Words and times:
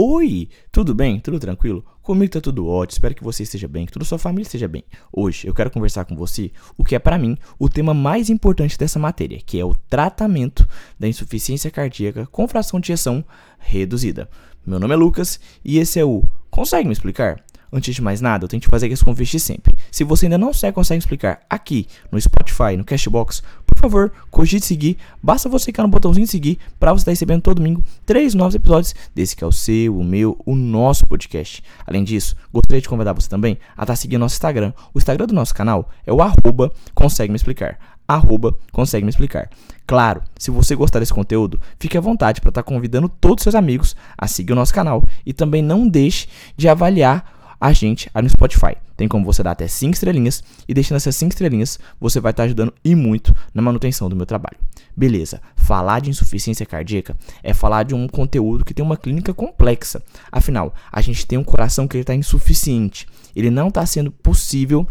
Oi, 0.00 0.48
tudo 0.70 0.94
bem? 0.94 1.18
Tudo 1.18 1.40
tranquilo? 1.40 1.84
Comigo 2.02 2.30
tá 2.30 2.40
tudo 2.40 2.68
ótimo, 2.68 2.92
espero 2.92 3.16
que 3.16 3.24
você 3.24 3.42
esteja 3.42 3.66
bem, 3.66 3.84
que 3.84 3.90
toda 3.90 4.04
sua 4.04 4.16
família 4.16 4.44
esteja 4.46 4.68
bem. 4.68 4.84
Hoje 5.12 5.44
eu 5.48 5.52
quero 5.52 5.72
conversar 5.72 6.04
com 6.04 6.14
você 6.14 6.52
o 6.76 6.84
que 6.84 6.94
é 6.94 7.00
para 7.00 7.18
mim 7.18 7.36
o 7.58 7.68
tema 7.68 7.92
mais 7.92 8.30
importante 8.30 8.78
dessa 8.78 8.96
matéria, 8.96 9.40
que 9.44 9.58
é 9.58 9.64
o 9.64 9.74
tratamento 9.74 10.68
da 11.00 11.08
insuficiência 11.08 11.68
cardíaca 11.68 12.28
com 12.30 12.46
fração 12.46 12.78
de 12.78 12.92
ejeção 12.92 13.24
reduzida. 13.58 14.30
Meu 14.64 14.78
nome 14.78 14.94
é 14.94 14.96
Lucas 14.96 15.40
e 15.64 15.80
esse 15.80 15.98
é 15.98 16.04
o 16.04 16.22
Consegue 16.48 16.86
me 16.86 16.92
explicar? 16.92 17.44
Antes 17.72 17.94
de 17.94 18.00
mais 18.00 18.20
nada, 18.20 18.44
eu 18.44 18.48
tenho 18.48 18.62
que 18.62 18.68
fazer 18.68 18.86
esse 18.86 19.04
convite 19.04 19.40
sempre. 19.40 19.74
Se 19.90 20.04
você 20.04 20.26
ainda 20.26 20.38
não 20.38 20.54
segue, 20.54 20.76
consegue 20.76 21.00
explicar 21.00 21.40
aqui 21.50 21.88
no 22.10 22.20
Spotify, 22.20 22.76
no 22.76 22.84
Cashbox, 22.84 23.42
por 23.78 23.90
favor, 23.90 24.12
cogite 24.30 24.66
seguir. 24.66 24.98
Basta 25.22 25.48
você 25.48 25.66
clicar 25.66 25.86
no 25.86 25.90
botãozinho 25.90 26.26
de 26.26 26.30
seguir 26.30 26.58
para 26.80 26.92
você 26.92 27.02
estar 27.02 27.12
recebendo 27.12 27.42
todo 27.42 27.56
domingo 27.58 27.82
três 28.04 28.34
novos 28.34 28.54
episódios 28.54 28.94
desse 29.14 29.36
que 29.36 29.44
é 29.44 29.46
o 29.46 29.52
seu, 29.52 29.96
o 29.96 30.04
meu, 30.04 30.36
o 30.44 30.54
nosso 30.54 31.06
podcast. 31.06 31.62
Além 31.86 32.02
disso, 32.02 32.34
gostaria 32.52 32.80
de 32.80 32.88
convidar 32.88 33.12
você 33.12 33.28
também 33.28 33.56
a 33.76 33.84
estar 33.84 33.94
seguindo 33.94 34.20
nosso 34.20 34.34
Instagram. 34.34 34.72
O 34.92 34.98
Instagram 34.98 35.26
do 35.26 35.34
nosso 35.34 35.54
canal 35.54 35.88
é 36.04 36.12
o 36.12 36.20
arroba 36.20 36.72
consegue 36.92 37.30
me 37.30 37.36
explicar. 37.36 37.78
Arroba 38.06 38.56
consegue 38.72 39.04
me 39.04 39.10
explicar. 39.10 39.48
Claro, 39.86 40.22
se 40.36 40.50
você 40.50 40.74
gostar 40.74 40.98
desse 40.98 41.14
conteúdo, 41.14 41.60
fique 41.78 41.96
à 41.96 42.00
vontade 42.00 42.40
para 42.40 42.48
estar 42.48 42.62
convidando 42.62 43.08
todos 43.08 43.40
os 43.40 43.44
seus 43.44 43.54
amigos 43.54 43.94
a 44.16 44.26
seguir 44.26 44.52
o 44.52 44.56
nosso 44.56 44.74
canal 44.74 45.04
e 45.24 45.32
também 45.32 45.62
não 45.62 45.88
deixe 45.88 46.26
de 46.56 46.68
avaliar 46.68 47.37
a 47.60 47.72
gente 47.72 48.10
aí 48.14 48.22
no 48.22 48.28
Spotify. 48.28 48.76
Tem 48.96 49.06
como 49.06 49.24
você 49.24 49.42
dar 49.42 49.52
até 49.52 49.68
5 49.68 49.94
estrelinhas 49.94 50.42
e 50.66 50.74
deixando 50.74 50.96
essas 50.96 51.14
5 51.16 51.32
estrelinhas, 51.32 51.78
você 52.00 52.20
vai 52.20 52.30
estar 52.30 52.44
ajudando 52.44 52.74
e 52.84 52.94
muito 52.94 53.34
na 53.54 53.62
manutenção 53.62 54.08
do 54.08 54.16
meu 54.16 54.26
trabalho. 54.26 54.58
Beleza, 54.96 55.40
falar 55.56 56.00
de 56.00 56.10
insuficiência 56.10 56.66
cardíaca 56.66 57.16
é 57.42 57.54
falar 57.54 57.84
de 57.84 57.94
um 57.94 58.08
conteúdo 58.08 58.64
que 58.64 58.74
tem 58.74 58.84
uma 58.84 58.96
clínica 58.96 59.32
complexa. 59.32 60.02
Afinal, 60.32 60.74
a 60.90 61.00
gente 61.00 61.26
tem 61.26 61.38
um 61.38 61.44
coração 61.44 61.86
que 61.86 61.98
está 61.98 62.14
insuficiente. 62.14 63.06
Ele 63.34 63.50
não 63.50 63.68
está 63.68 63.86
sendo 63.86 64.10
possível 64.10 64.86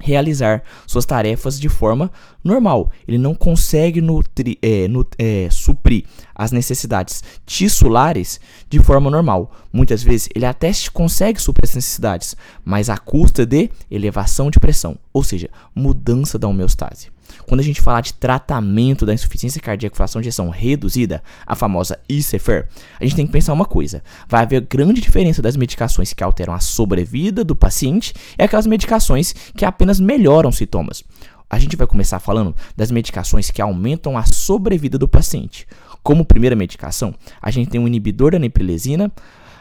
realizar 0.00 0.62
suas 0.86 1.04
tarefas 1.06 1.58
de 1.58 1.68
forma 1.68 2.10
normal. 2.42 2.90
Ele 3.06 3.18
não 3.18 3.34
consegue 3.34 4.00
nutri, 4.00 4.58
é, 4.62 4.88
nut, 4.88 5.10
é, 5.18 5.48
suprir 5.50 6.04
as 6.34 6.52
necessidades 6.52 7.22
tissulares 7.44 8.40
de 8.68 8.80
forma 8.80 9.10
normal. 9.10 9.52
Muitas 9.72 10.02
vezes 10.02 10.28
ele 10.34 10.46
até 10.46 10.72
consegue 10.92 11.40
suprir 11.40 11.68
as 11.68 11.74
necessidades, 11.74 12.34
mas 12.64 12.88
à 12.88 12.96
custa 12.96 13.44
de 13.44 13.70
elevação 13.90 14.50
de 14.50 14.58
pressão, 14.58 14.96
ou 15.12 15.22
seja, 15.22 15.48
mudança 15.74 16.38
da 16.38 16.48
homeostase. 16.48 17.08
Quando 17.46 17.60
a 17.60 17.64
gente 17.64 17.80
falar 17.80 18.00
de 18.00 18.14
tratamento 18.14 19.04
da 19.04 19.14
insuficiência 19.14 19.60
cardíaca 19.60 19.96
fração 19.96 20.20
de 20.20 20.28
ejeção 20.28 20.48
reduzida, 20.50 21.22
a 21.46 21.54
famosa 21.54 21.98
ICFR, 22.08 22.66
a 22.98 23.04
gente 23.04 23.16
tem 23.16 23.26
que 23.26 23.32
pensar 23.32 23.52
uma 23.52 23.64
coisa: 23.64 24.02
vai 24.28 24.42
haver 24.42 24.60
grande 24.62 25.00
diferença 25.00 25.42
das 25.42 25.56
medicações 25.56 26.12
que 26.12 26.24
alteram 26.24 26.54
a 26.54 26.60
sobrevida 26.60 27.44
do 27.44 27.56
paciente 27.56 28.14
e 28.38 28.42
aquelas 28.42 28.66
medicações 28.66 29.34
que 29.56 29.64
apenas 29.64 30.00
melhoram 30.00 30.52
sintomas. 30.52 31.04
A 31.48 31.58
gente 31.58 31.76
vai 31.76 31.86
começar 31.86 32.20
falando 32.20 32.54
das 32.76 32.92
medicações 32.92 33.50
que 33.50 33.60
aumentam 33.60 34.16
a 34.16 34.24
sobrevida 34.24 34.96
do 34.96 35.08
paciente. 35.08 35.66
Como 36.02 36.24
primeira 36.24 36.54
medicação, 36.54 37.12
a 37.42 37.50
gente 37.50 37.68
tem 37.68 37.80
um 37.80 37.88
inibidor 37.88 38.30
da 38.32 38.38
neprilisina, 38.38 39.10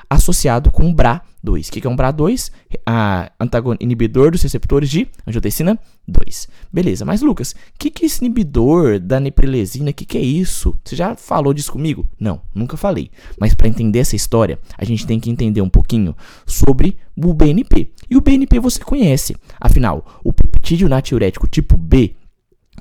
associado 0.10 0.72
com 0.72 0.90
o 0.90 0.96
BRA2. 0.96 1.68
O 1.68 1.72
que 1.72 1.86
é 1.86 1.90
um 1.90 1.96
BRA2? 1.96 2.52
A 2.86 3.32
inibidor 3.80 4.32
dos 4.32 4.42
receptores 4.42 4.90
de 4.90 5.08
angiotensina 5.28 5.78
2. 6.08 6.48
Beleza, 6.74 7.06
mas 7.06 7.22
Lucas, 7.22 7.52
o 7.52 7.56
que, 7.78 7.92
que 7.92 8.04
é 8.04 8.08
esse 8.08 8.24
inibidor 8.24 9.00
da 9.00 9.20
neprilesina? 9.20 9.92
O 9.92 9.94
que, 9.94 10.06
que 10.06 10.18
é 10.18 10.22
isso? 10.22 10.76
Você 10.84 10.96
já 10.96 11.16
falou 11.16 11.54
disso 11.54 11.72
comigo? 11.72 12.08
Não, 12.20 12.42
nunca 12.54 12.76
falei. 12.76 13.12
Mas 13.40 13.54
para 13.54 13.68
entender 13.68 14.00
essa 14.00 14.16
história, 14.16 14.58
a 14.78 14.84
gente 14.84 15.06
tem 15.06 15.20
que 15.20 15.30
entender 15.30 15.62
um 15.62 15.70
pouquinho 15.70 16.16
sobre 16.46 16.98
o 17.16 17.34
BNP. 17.34 17.92
E 18.10 18.18
o 18.18 18.22
BNP 18.22 18.60
você 18.60 18.84
conhece. 18.84 19.36
Afinal, 19.60 20.20
o 20.24 20.34
peptídeo 20.34 20.90
natriurético 20.90 21.48
tipo 21.48 21.78
B 21.78 22.16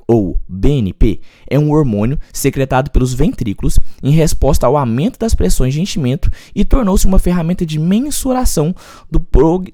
ou 0.09 0.41
BNP, 0.49 1.21
é 1.47 1.59
um 1.59 1.71
hormônio 1.71 2.19
secretado 2.33 2.91
pelos 2.91 3.13
ventrículos 3.13 3.79
em 4.03 4.11
resposta 4.11 4.67
ao 4.67 4.75
aumento 4.75 5.19
das 5.19 5.35
pressões 5.35 5.75
de 5.75 5.83
enchimento 5.83 6.31
e 6.55 6.65
tornou-se 6.65 7.07
uma 7.07 7.19
ferramenta 7.19 7.67
de 7.67 7.79
mensuração 7.79 8.75
do, 9.11 9.21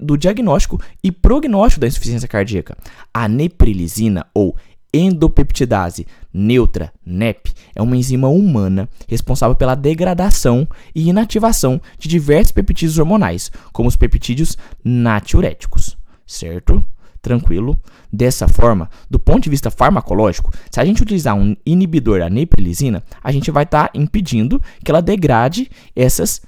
do 0.01 0.17
diagnóstico 0.17 0.81
e 1.01 1.09
prognóstico 1.09 1.79
da 1.79 1.87
insuficiência 1.87 2.27
cardíaca. 2.27 2.77
A 3.13 3.29
neprilisina 3.29 4.27
ou 4.33 4.57
endopeptidase 4.93 6.05
neutra, 6.33 6.91
NEP, 7.05 7.53
é 7.73 7.81
uma 7.81 7.95
enzima 7.95 8.27
humana 8.27 8.89
responsável 9.07 9.55
pela 9.55 9.75
degradação 9.75 10.67
e 10.93 11.07
inativação 11.07 11.81
de 11.97 12.09
diversos 12.09 12.51
peptídeos 12.51 12.99
hormonais, 12.99 13.51
como 13.71 13.87
os 13.87 13.95
peptídeos 13.95 14.57
natriuréticos, 14.83 15.97
certo? 16.25 16.83
Tranquilo. 17.25 17.77
Dessa 18.13 18.47
forma, 18.47 18.89
do 19.09 19.19
ponto 19.19 19.43
de 19.43 19.49
vista 19.49 19.69
farmacológico, 19.69 20.53
se 20.71 20.79
a 20.79 20.85
gente 20.85 21.01
utilizar 21.01 21.35
um 21.35 21.55
inibidor 21.65 22.19
da 22.19 22.29
neprilisina, 22.29 23.03
a 23.21 23.31
gente 23.31 23.51
vai 23.51 23.63
estar 23.63 23.89
tá 23.89 23.91
impedindo 23.93 24.61
que 24.83 24.89
ela 24.89 25.01
degrade 25.01 25.69
essas, 25.93 26.41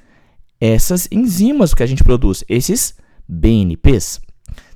essas 0.62 1.08
enzimas 1.12 1.74
que 1.74 1.84
a 1.84 1.88
gente 1.88 2.04
produz, 2.04 2.44
esses 2.48 2.96
BNPs. 3.28 4.22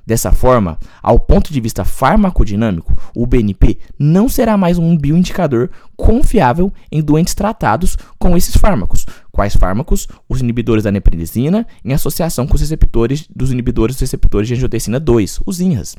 Dessa 0.04 0.32
forma, 0.32 0.78
ao 1.00 1.18
ponto 1.18 1.52
de 1.52 1.60
vista 1.60 1.84
farmacodinâmico, 1.84 2.92
o 3.14 3.24
BNP 3.24 3.78
não 3.96 4.28
será 4.28 4.56
mais 4.56 4.76
um 4.76 4.96
bioindicador 4.96 5.70
confiável 5.96 6.72
em 6.90 7.00
doentes 7.00 7.34
tratados 7.34 7.96
com 8.18 8.36
esses 8.36 8.56
fármacos. 8.56 9.06
Quais 9.32 9.56
fármacos? 9.56 10.06
Os 10.28 10.40
inibidores 10.40 10.84
da 10.84 10.92
neprilisina 10.92 11.66
em 11.82 11.94
associação 11.94 12.46
com 12.46 12.54
os 12.54 12.60
receptores 12.60 13.26
dos 13.34 13.50
inibidores 13.50 13.96
dos 13.96 14.02
receptores 14.02 14.46
de 14.46 14.54
angiotensina 14.54 15.00
2, 15.00 15.40
os 15.46 15.58
INRAS. 15.58 15.96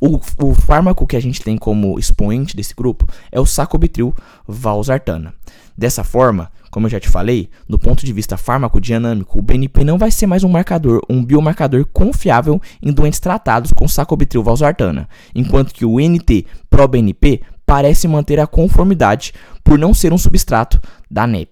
O, 0.00 0.18
o, 0.44 0.54
fármaco 0.54 1.06
que 1.06 1.14
a 1.14 1.20
gente 1.20 1.42
tem 1.42 1.56
como 1.56 1.98
expoente 1.98 2.56
desse 2.56 2.74
grupo 2.74 3.06
é 3.30 3.38
o 3.38 3.46
sacubitril 3.46 4.14
valsartana. 4.48 5.34
Dessa 5.76 6.02
forma, 6.02 6.50
como 6.70 6.86
eu 6.86 6.90
já 6.90 6.98
te 6.98 7.08
falei, 7.08 7.48
do 7.68 7.78
ponto 7.78 8.04
de 8.04 8.12
vista 8.12 8.36
farmacodinâmico, 8.36 9.38
o 9.38 9.42
BNP 9.42 9.84
não 9.84 9.98
vai 9.98 10.10
ser 10.10 10.26
mais 10.26 10.42
um 10.42 10.48
marcador, 10.48 11.02
um 11.08 11.24
biomarcador 11.24 11.86
confiável 11.92 12.60
em 12.82 12.92
doentes 12.92 13.20
tratados 13.20 13.72
com 13.72 13.86
sacubitril 13.86 14.42
valsartana, 14.42 15.08
enquanto 15.34 15.72
que 15.72 15.84
o 15.84 16.00
NT-proBNP 16.00 17.42
parece 17.64 18.08
manter 18.08 18.40
a 18.40 18.46
conformidade 18.46 19.32
por 19.62 19.78
não 19.78 19.94
ser 19.94 20.12
um 20.12 20.18
substrato 20.18 20.80
da 21.10 21.26
NEP. 21.26 21.51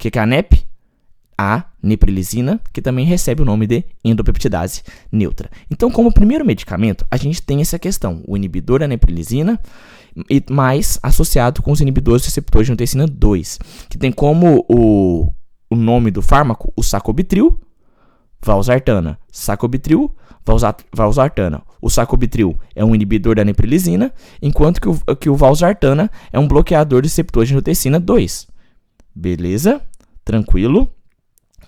Que, 0.00 0.18
é 0.18 0.22
a 0.22 0.24
NEP? 0.24 0.64
A 1.36 1.66
neprilisina, 1.82 2.58
que 2.72 2.80
também 2.80 3.04
recebe 3.04 3.42
o 3.42 3.44
nome 3.44 3.66
de 3.66 3.84
endopeptidase 4.02 4.82
neutra. 5.12 5.50
Então, 5.70 5.90
como 5.90 6.12
primeiro 6.12 6.44
medicamento, 6.44 7.04
a 7.10 7.18
gente 7.18 7.42
tem 7.42 7.60
essa 7.60 7.78
questão, 7.78 8.22
o 8.26 8.34
inibidor 8.34 8.80
da 8.80 8.88
neprilisina, 8.88 9.60
e 10.28 10.42
mais 10.50 10.98
associado 11.02 11.62
com 11.62 11.70
os 11.70 11.82
inibidores 11.82 12.24
receptores 12.24 12.66
de 12.66 12.72
angiotensina 12.72 13.06
2, 13.06 13.58
que 13.90 13.98
tem 13.98 14.10
como 14.10 14.64
o, 14.70 15.30
o 15.68 15.76
nome 15.76 16.10
do 16.10 16.22
fármaco 16.22 16.72
o 16.74 16.82
sacobitril, 16.82 17.60
valsartana, 18.42 19.18
sacobitril, 19.30 20.10
valsartana. 20.94 21.62
O 21.80 21.90
sacobitril 21.90 22.58
é 22.74 22.82
um 22.82 22.94
inibidor 22.94 23.36
da 23.36 23.44
neprilisina, 23.44 24.12
enquanto 24.40 24.80
que 24.80 24.88
o, 24.88 25.16
que 25.16 25.28
o 25.28 25.36
valsartana 25.36 26.10
é 26.32 26.38
um 26.38 26.48
bloqueador 26.48 27.02
de 27.02 27.08
receptores 27.08 27.48
de 27.48 27.54
angiotensina 27.54 28.00
2. 28.00 28.48
Beleza? 29.14 29.82
Tranquilo? 30.30 30.88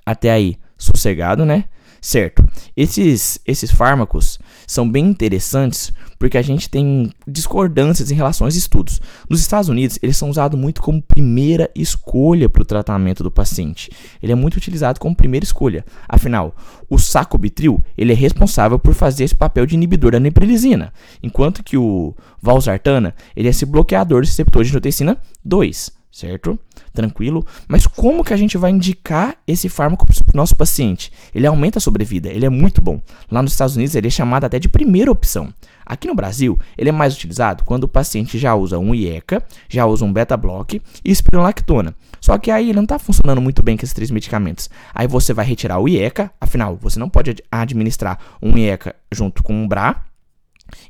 Até 0.07 0.31
aí, 0.31 0.57
sossegado, 0.79 1.45
né? 1.45 1.65
Certo. 2.01 2.45
Esses, 2.77 3.41
esses 3.45 3.73
fármacos 3.73 4.39
são 4.69 4.89
bem 4.89 5.05
interessantes 5.05 5.93
porque 6.17 6.39
a 6.39 6.43
gente 6.43 6.71
tem 6.71 7.13
discordâncias 7.27 8.13
em 8.13 8.15
relação 8.15 8.47
aos 8.47 8.55
estudos. 8.55 9.01
Nos 9.29 9.41
Estados 9.41 9.69
Unidos, 9.69 9.99
eles 10.01 10.17
são 10.17 10.31
usados 10.31 10.57
muito 10.57 10.81
como 10.81 11.03
primeira 11.03 11.69
escolha 11.75 12.49
para 12.49 12.63
o 12.63 12.65
tratamento 12.65 13.25
do 13.25 13.33
paciente. 13.33 13.91
Ele 14.23 14.31
é 14.31 14.37
muito 14.37 14.57
utilizado 14.57 15.01
como 15.01 15.17
primeira 15.17 15.43
escolha. 15.43 15.85
Afinal, 16.09 16.55
o 16.89 16.99
sacubitril 16.99 17.83
ele 17.99 18.13
é 18.13 18.17
responsável 18.17 18.79
por 18.79 18.95
fazer 18.95 19.25
esse 19.25 19.35
papel 19.35 19.67
de 19.67 19.75
inibidor 19.75 20.13
da 20.13 20.21
neprilisina, 20.21 20.93
enquanto 21.21 21.65
que 21.65 21.77
o 21.77 22.15
valsartana 22.41 23.13
ele 23.35 23.49
é 23.49 23.51
esse 23.51 23.67
bloqueador 23.67 24.23
de 24.23 24.29
receptor 24.29 24.63
de 24.63 24.69
angiotensina 24.69 25.19
2 25.45 26.02
certo? 26.13 26.59
Tranquilo. 26.93 27.45
Mas 27.67 27.87
como 27.87 28.23
que 28.23 28.35
a 28.35 28.37
gente 28.37 28.59
vai 28.59 28.71
indicar 28.71 29.37
esse 29.47 29.69
fármaco 29.69 30.07
para 30.07 30.15
o 30.15 30.37
nosso 30.37 30.55
paciente? 30.55 31.11
Ele 31.35 31.47
aumenta 31.47 31.79
a 31.79 31.81
sobrevida, 31.81 32.29
ele 32.29 32.45
é 32.45 32.51
muito 32.51 32.83
bom. 32.83 33.01
Lá 33.31 33.43
nos 33.43 33.53
Estados 33.53 33.75
Unidos 33.75 33.95
ele 33.95 34.09
é 34.09 34.11
chamado 34.11 34.45
até 34.45 34.59
de 34.59 34.69
primeira 34.69 35.11
opção. 35.11 35.53
Aqui 35.85 36.07
no 36.07 36.15
Brasil, 36.15 36.59
ele 36.77 36.91
é 36.91 36.93
mais 36.93 37.15
utilizado 37.15 37.65
quando 37.65 37.85
o 37.85 37.89
paciente 37.89 38.39
já 38.39 38.55
usa 38.55 38.79
um 38.79 38.95
IECA, 38.95 39.43
já 39.69 39.85
usa 39.87 40.05
um 40.05 40.13
beta-block 40.13 40.81
e 41.05 41.11
espironolactona. 41.11 41.95
Só 42.21 42.39
que 42.39 42.51
aí 42.51 42.67
ele 42.67 42.77
não 42.77 42.85
está 42.85 42.99
funcionando 42.99 43.41
muito 43.41 43.63
bem 43.63 43.77
com 43.77 43.85
esses 43.85 43.95
três 43.95 44.11
medicamentos. 44.11 44.71
Aí 44.95 45.09
você 45.09 45.33
vai 45.33 45.45
retirar 45.45 45.81
o 45.81 45.89
IECA, 45.89 46.31
afinal, 46.41 46.77
você 46.77 47.01
não 47.01 47.09
pode 47.09 47.35
administrar 47.51 48.19
um 48.41 48.57
IECA 48.57 48.95
junto 49.11 49.43
com 49.43 49.53
um 49.55 49.67
BRA, 49.67 50.05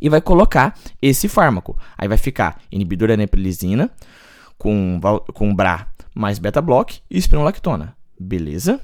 e 0.00 0.08
vai 0.08 0.20
colocar 0.20 0.78
esse 1.00 1.28
fármaco. 1.28 1.76
Aí 1.96 2.06
vai 2.06 2.18
ficar 2.18 2.60
inibidor 2.70 3.08
da 3.08 3.16
neprilisina, 3.16 3.90
com, 4.62 5.00
com 5.34 5.52
BRA 5.52 5.88
mais 6.14 6.38
beta-block 6.38 7.00
e 7.10 7.18
espironolactona. 7.18 7.96
Beleza? 8.18 8.80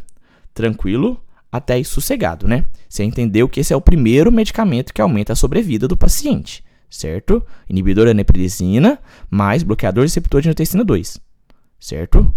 Tranquilo? 0.53 1.23
Até 1.53 1.75
aí 1.75 1.85
sossegado, 1.85 2.49
né? 2.49 2.65
Você 2.89 3.05
entendeu 3.05 3.49
que 3.49 3.61
esse 3.61 3.73
é 3.73 3.77
o 3.77 3.81
primeiro 3.81 4.33
medicamento 4.33 4.93
que 4.93 5.01
aumenta 5.01 5.35
a 5.35 5.37
sobrevida 5.37 5.87
do 5.87 5.97
paciente, 5.97 6.65
certo? 6.91 7.47
Inibidor 7.71 8.07
da 8.07 8.13
neprilisina 8.15 8.99
mais 9.31 9.63
bloqueador 9.63 10.03
receptor 10.03 10.41
de 10.41 10.49
angiotensina 10.49 10.85
2, 10.85 11.21
certo? 11.79 12.35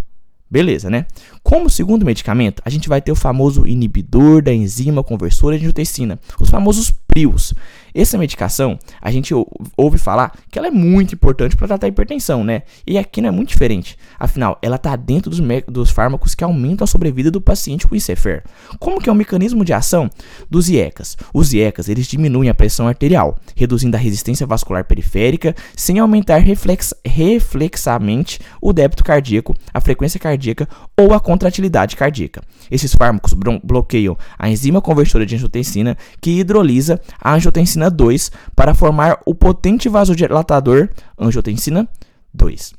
Beleza, 0.47 0.87
né? 0.87 1.07
Como 1.51 1.69
segundo 1.69 2.05
medicamento, 2.05 2.61
a 2.63 2.69
gente 2.69 2.87
vai 2.87 3.01
ter 3.01 3.11
o 3.11 3.15
famoso 3.15 3.67
inibidor 3.67 4.41
da 4.41 4.53
enzima 4.53 5.03
conversora 5.03 5.57
de 5.57 5.65
angiotensina, 5.65 6.17
os 6.39 6.49
famosos 6.49 6.93
PRIOs. 7.11 7.53
Essa 7.93 8.17
medicação, 8.17 8.79
a 9.01 9.11
gente 9.11 9.33
ouve 9.75 9.97
falar 9.97 10.33
que 10.49 10.57
ela 10.57 10.69
é 10.69 10.71
muito 10.71 11.13
importante 11.13 11.57
para 11.57 11.67
tratar 11.67 11.87
a 11.87 11.89
hipertensão, 11.89 12.41
né? 12.41 12.63
E 12.87 12.97
aqui 12.97 13.19
não 13.19 13.27
é 13.27 13.31
muito 13.31 13.49
diferente. 13.49 13.97
Afinal, 14.17 14.57
ela 14.61 14.77
está 14.77 14.95
dentro 14.95 15.29
dos, 15.29 15.41
dos, 15.67 15.89
fármacos 15.89 16.33
que 16.33 16.43
aumentam 16.43 16.85
a 16.85 16.87
sobrevida 16.87 17.29
do 17.29 17.41
paciente 17.41 17.85
com 17.85 17.95
ICFR. 17.95 18.43
Como 18.79 19.01
que 19.01 19.09
é 19.09 19.11
o 19.11 19.15
mecanismo 19.15 19.65
de 19.65 19.73
ação 19.73 20.09
dos 20.49 20.69
IECAs? 20.69 21.17
Os 21.33 21.53
IECAs, 21.53 21.89
eles 21.89 22.07
diminuem 22.07 22.49
a 22.49 22.53
pressão 22.53 22.87
arterial, 22.87 23.37
reduzindo 23.57 23.97
a 23.97 23.99
resistência 23.99 24.47
vascular 24.47 24.85
periférica, 24.85 25.53
sem 25.75 25.99
aumentar 25.99 26.37
reflex, 26.37 26.93
reflexamente 27.05 28.39
o 28.61 28.71
débito 28.71 29.03
cardíaco, 29.03 29.53
a 29.73 29.81
frequência 29.81 30.17
cardíaca 30.17 30.65
ou 30.97 31.13
a 31.13 31.19
contratilidade 31.41 31.95
cardíaca. 31.95 32.43
Esses 32.69 32.93
fármacos 32.93 33.33
bloqueiam 33.33 34.15
a 34.37 34.47
enzima 34.47 34.79
conversora 34.79 35.25
de 35.25 35.35
angiotensina 35.35 35.97
que 36.21 36.39
hidrolisa 36.39 37.01
a 37.19 37.33
angiotensina 37.33 37.89
2 37.89 38.31
para 38.55 38.75
formar 38.75 39.19
o 39.25 39.33
potente 39.33 39.89
vasodilatador 39.89 40.89
angiotensina 41.17 41.89
2. 42.31 42.73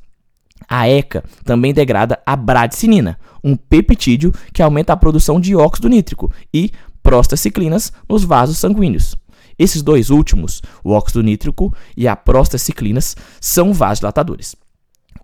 A 0.69 0.87
ECA 0.87 1.25
também 1.43 1.73
degrada 1.73 2.17
a 2.25 2.37
bradicinina, 2.37 3.19
um 3.43 3.57
peptídeo 3.57 4.33
que 4.53 4.63
aumenta 4.63 4.93
a 4.93 4.97
produção 4.97 5.41
de 5.41 5.53
óxido 5.55 5.89
nítrico 5.89 6.31
e 6.53 6.71
prostaciclinas 7.03 7.91
nos 8.07 8.23
vasos 8.23 8.57
sanguíneos. 8.57 9.17
Esses 9.59 9.83
dois 9.83 10.09
últimos, 10.09 10.61
o 10.83 10.91
óxido 10.91 11.21
nítrico 11.21 11.73
e 11.97 12.07
a 12.07 12.15
prostaciclinas, 12.15 13.15
são 13.41 13.73
vasodilatadores. 13.73 14.55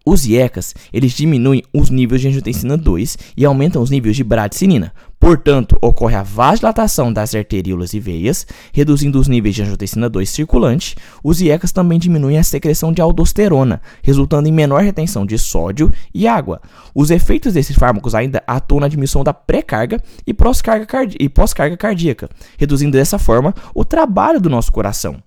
Os 0.05 0.25
IECAs, 0.25 0.73
eles 0.91 1.11
diminuem 1.11 1.63
os 1.73 1.89
níveis 1.89 2.21
de 2.21 2.29
angiotensina 2.29 2.77
2 2.77 3.17
e 3.35 3.45
aumentam 3.45 3.81
os 3.81 3.89
níveis 3.89 4.15
de 4.15 4.23
bradicinina. 4.23 4.93
Portanto, 5.19 5.77
ocorre 5.81 6.15
a 6.15 6.23
vasodilatação 6.23 7.11
das 7.11 7.35
arteríolas 7.35 7.93
e 7.93 7.99
veias, 7.99 8.47
reduzindo 8.71 9.19
os 9.19 9.27
níveis 9.27 9.53
de 9.53 9.61
angiotensina 9.61 10.09
2 10.09 10.29
circulante. 10.29 10.95
Os 11.21 11.41
IECAs 11.41 11.73
também 11.73 11.99
diminuem 11.99 12.37
a 12.37 12.43
secreção 12.43 12.93
de 12.93 13.01
aldosterona, 13.01 13.81
resultando 14.01 14.47
em 14.47 14.51
menor 14.51 14.81
retenção 14.81 15.25
de 15.25 15.37
sódio 15.37 15.91
e 16.13 16.25
água. 16.25 16.61
Os 16.95 17.11
efeitos 17.11 17.53
desses 17.53 17.75
fármacos 17.75 18.15
ainda 18.15 18.41
atuam 18.47 18.79
na 18.79 18.87
diminuição 18.87 19.23
da 19.23 19.33
pré-carga 19.33 20.01
e 20.25 20.33
pós-carga 20.33 21.77
cardíaca, 21.77 22.29
reduzindo 22.57 22.97
dessa 22.97 23.19
forma 23.19 23.53
o 23.75 23.83
trabalho 23.83 24.39
do 24.39 24.49
nosso 24.49 24.71
coração. 24.71 25.21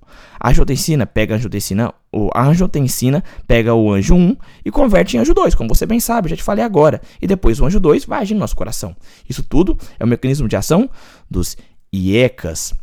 A 0.45 0.49
angiotensina 0.49 1.07
pega 1.07 1.35
a 1.35 1.37
angiotensina, 1.37 1.95
a 2.35 2.43
angiotensina 2.43 3.23
pega 3.47 3.75
o 3.75 3.93
anjo 3.93 4.17
1 4.17 4.37
e 4.65 4.73
converte 4.73 5.17
em 5.17 5.21
anjo 5.21 5.33
2, 5.33 5.55
como 5.55 5.73
você 5.73 5.87
bem 5.87 6.01
sabe, 6.01 6.31
já 6.31 6.37
te 6.37 6.43
falei 6.43 6.65
agora. 6.65 7.01
E 7.21 7.29
depois 7.29 7.61
o 7.61 7.65
anjo 7.65 7.79
2 7.79 8.07
vai 8.07 8.23
agir 8.23 8.35
no 8.35 8.41
nosso 8.41 8.57
coração. 8.57 8.97
Isso 9.29 9.45
tudo 9.45 9.79
é 10.01 10.05
o 10.05 10.09
mecanismo 10.09 10.49
de 10.49 10.57
ação 10.57 10.91
dos 11.31 11.57
IECAS. 11.93 12.75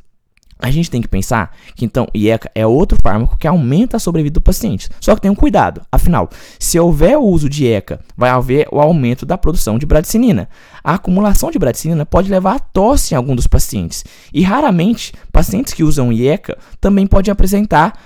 A 0.61 0.69
gente 0.69 0.91
tem 0.91 1.01
que 1.01 1.07
pensar 1.07 1.55
que 1.73 1.85
então 1.85 2.05
IECA 2.13 2.51
é 2.53 2.67
outro 2.67 2.97
fármaco 3.01 3.37
que 3.37 3.47
aumenta 3.47 3.95
a 3.95 3.99
sobrevida 3.99 4.33
do 4.33 4.41
paciente. 4.41 4.89
Só 4.99 5.15
que 5.15 5.21
tem 5.21 5.31
um 5.31 5.35
cuidado. 5.35 5.81
Afinal, 5.89 6.29
se 6.59 6.77
houver 6.77 7.17
o 7.17 7.23
uso 7.23 7.47
de 7.47 7.63
IECA, 7.63 8.01
vai 8.17 8.29
haver 8.29 8.67
o 8.69 8.81
aumento 8.81 9.25
da 9.25 9.37
produção 9.37 9.79
de 9.79 9.85
bradicinina. 9.85 10.49
A 10.83 10.95
acumulação 10.95 11.49
de 11.49 11.57
bradicinina 11.57 12.05
pode 12.05 12.29
levar 12.29 12.55
a 12.55 12.59
tosse 12.59 13.13
em 13.13 13.17
algum 13.17 13.35
dos 13.35 13.47
pacientes. 13.47 14.03
E 14.33 14.41
raramente, 14.41 15.13
pacientes 15.31 15.73
que 15.73 15.83
usam 15.83 16.11
IECA 16.11 16.57
também 16.81 17.07
podem 17.07 17.31
apresentar 17.31 17.97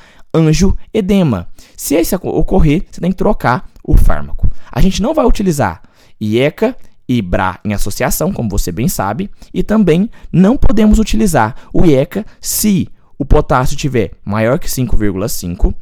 edema. 0.94 1.48
Se 1.76 1.96
isso 1.96 2.16
ocorrer, 2.16 2.86
você 2.90 3.02
tem 3.02 3.12
que 3.12 3.18
trocar 3.18 3.68
o 3.84 3.98
fármaco. 3.98 4.48
A 4.72 4.80
gente 4.80 5.02
não 5.02 5.14
vai 5.14 5.26
utilizar 5.26 5.82
IECA 6.22 6.76
e 7.08 7.22
BRA 7.22 7.60
em 7.64 7.74
associação, 7.74 8.32
como 8.32 8.50
você 8.50 8.72
bem 8.72 8.88
sabe, 8.88 9.30
e 9.54 9.64
também 9.64 10.10
não 10.32 10.58
podemos 10.58 11.00
utilizar 11.00 11.56
o 11.74 11.86
IECA 11.86 12.26
se 12.40 12.88
o 13.18 13.26
potássio 13.26 13.78
tiver 13.78 14.12
maior 14.24 14.60
que 14.60 14.68
5,5. 14.68 15.74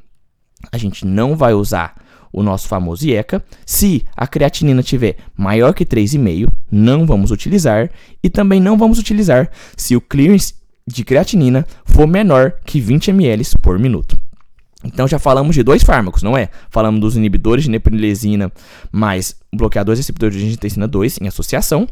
A 0.72 0.78
gente 0.78 1.06
não 1.06 1.36
vai 1.36 1.54
usar 1.54 1.96
o 2.32 2.44
nosso 2.44 2.68
famoso 2.68 3.06
IECA. 3.06 3.44
Se 3.66 4.06
a 4.16 4.28
creatinina 4.28 4.84
tiver 4.84 5.18
maior 5.36 5.74
que 5.74 5.86
3,5, 5.86 6.50
não 6.72 7.06
vamos 7.06 7.32
utilizar. 7.32 7.90
E 8.24 8.30
também 8.30 8.60
não 8.60 8.78
vamos 8.78 9.00
utilizar 9.00 9.50
se 9.76 9.96
o 9.96 10.02
clearance 10.02 10.54
de 10.88 11.04
creatinina 11.04 11.66
for 11.86 12.08
menor 12.08 12.54
que 12.66 12.80
20 12.80 13.10
ml 13.10 13.44
por 13.62 13.80
minuto. 13.80 14.21
Então 14.83 15.07
já 15.07 15.19
falamos 15.19 15.56
de 15.56 15.63
dois 15.63 15.83
fármacos, 15.83 16.24
não 16.24 16.38
é? 16.38 16.50
Falamos 16.69 17.00
dos 17.00 17.16
inibidores 17.16 17.66
de 17.66 17.69
neprilesina 17.69 18.51
mais 18.92 19.36
bloqueadores 19.54 20.00
receptores 20.00 20.36
de 20.36 20.45
angiotensina 20.45 20.88
2 20.88 21.19
em 21.22 21.28
associação. 21.28 21.88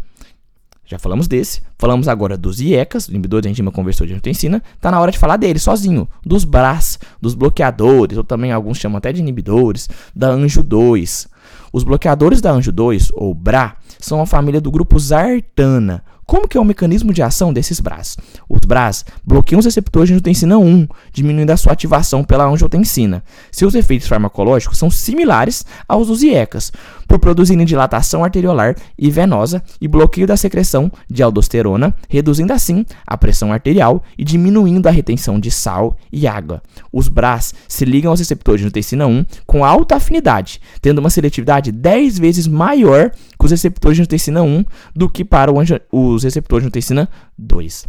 Já 0.85 0.97
falamos 0.97 1.27
desse. 1.27 1.61
Falamos 1.77 2.07
agora 2.07 2.35
dos 2.35 2.59
IECAs, 2.59 3.09
inibidores 3.09 3.43
de 3.43 3.51
enzima 3.51 3.71
conversor 3.71 4.07
de 4.07 4.13
angiotensina. 4.13 4.63
Tá 4.81 4.89
na 4.89 4.99
hora 4.99 5.11
de 5.11 5.19
falar 5.19 5.37
dele 5.37 5.59
sozinho, 5.59 6.07
dos 6.25 6.43
BRAS, 6.43 6.97
dos 7.21 7.35
bloqueadores, 7.35 8.17
ou 8.17 8.23
também 8.23 8.51
alguns 8.51 8.79
chamam 8.79 8.97
até 8.97 9.13
de 9.13 9.19
inibidores, 9.19 9.87
da 10.15 10.29
Anjo 10.29 10.63
2. 10.63 11.27
Os 11.71 11.83
bloqueadores 11.83 12.41
da 12.41 12.51
Anjo 12.51 12.71
2, 12.71 13.11
ou 13.13 13.35
BRA, 13.35 13.75
são 13.99 14.19
a 14.19 14.25
família 14.25 14.59
do 14.59 14.71
grupo 14.71 14.97
Zartana, 14.97 16.03
como 16.29 16.47
que 16.47 16.55
é 16.55 16.61
o 16.61 16.63
mecanismo 16.63 17.11
de 17.11 17.23
ação 17.23 17.51
desses 17.51 17.79
BRAS? 17.79 18.15
Os 18.47 18.59
BRAS 18.59 19.03
bloqueiam 19.25 19.57
os 19.57 19.65
receptores 19.65 20.09
de 20.09 20.13
angiotensina 20.13 20.59
1, 20.59 20.87
diminuindo 21.11 21.49
a 21.49 21.57
sua 21.57 21.73
ativação 21.73 22.23
pela 22.23 22.45
angiotensina. 22.45 23.23
Seus 23.51 23.73
efeitos 23.73 24.07
farmacológicos 24.07 24.77
são 24.77 24.91
similares 24.91 25.65
aos 25.87 26.05
dos 26.05 26.21
IECAs, 26.21 26.71
por 27.07 27.17
produzirem 27.17 27.65
dilatação 27.65 28.23
arteriolar 28.23 28.75
e 28.95 29.09
venosa 29.09 29.63
e 29.81 29.87
bloqueio 29.87 30.27
da 30.27 30.37
secreção 30.37 30.91
de 31.09 31.23
aldosterona, 31.23 31.95
reduzindo 32.07 32.53
assim 32.53 32.85
a 33.07 33.17
pressão 33.17 33.51
arterial 33.51 34.03
e 34.15 34.23
diminuindo 34.23 34.85
a 34.85 34.91
retenção 34.91 35.39
de 35.39 35.49
sal 35.49 35.97
e 36.13 36.27
água. 36.27 36.61
Os 36.93 37.07
BRAS 37.07 37.55
se 37.67 37.85
ligam 37.85 38.11
aos 38.11 38.19
receptores 38.19 38.61
de 38.61 38.65
angiotensina 38.67 39.07
1 39.07 39.25
com 39.47 39.65
alta 39.65 39.95
afinidade, 39.95 40.61
tendo 40.79 40.99
uma 40.99 41.09
seletividade 41.09 41.71
10 41.71 42.19
vezes 42.19 42.45
maior 42.45 43.11
que 43.39 43.45
os 43.45 43.51
receptores 43.51 43.95
de 43.95 44.01
angiotensina 44.01 44.43
1 44.43 44.65
do 44.93 45.09
que 45.09 45.23
para 45.23 45.51
os 45.91 46.23
receptores 46.23 46.63
de 46.63 46.67
angiotensina 46.67 47.09
2. 47.37 47.87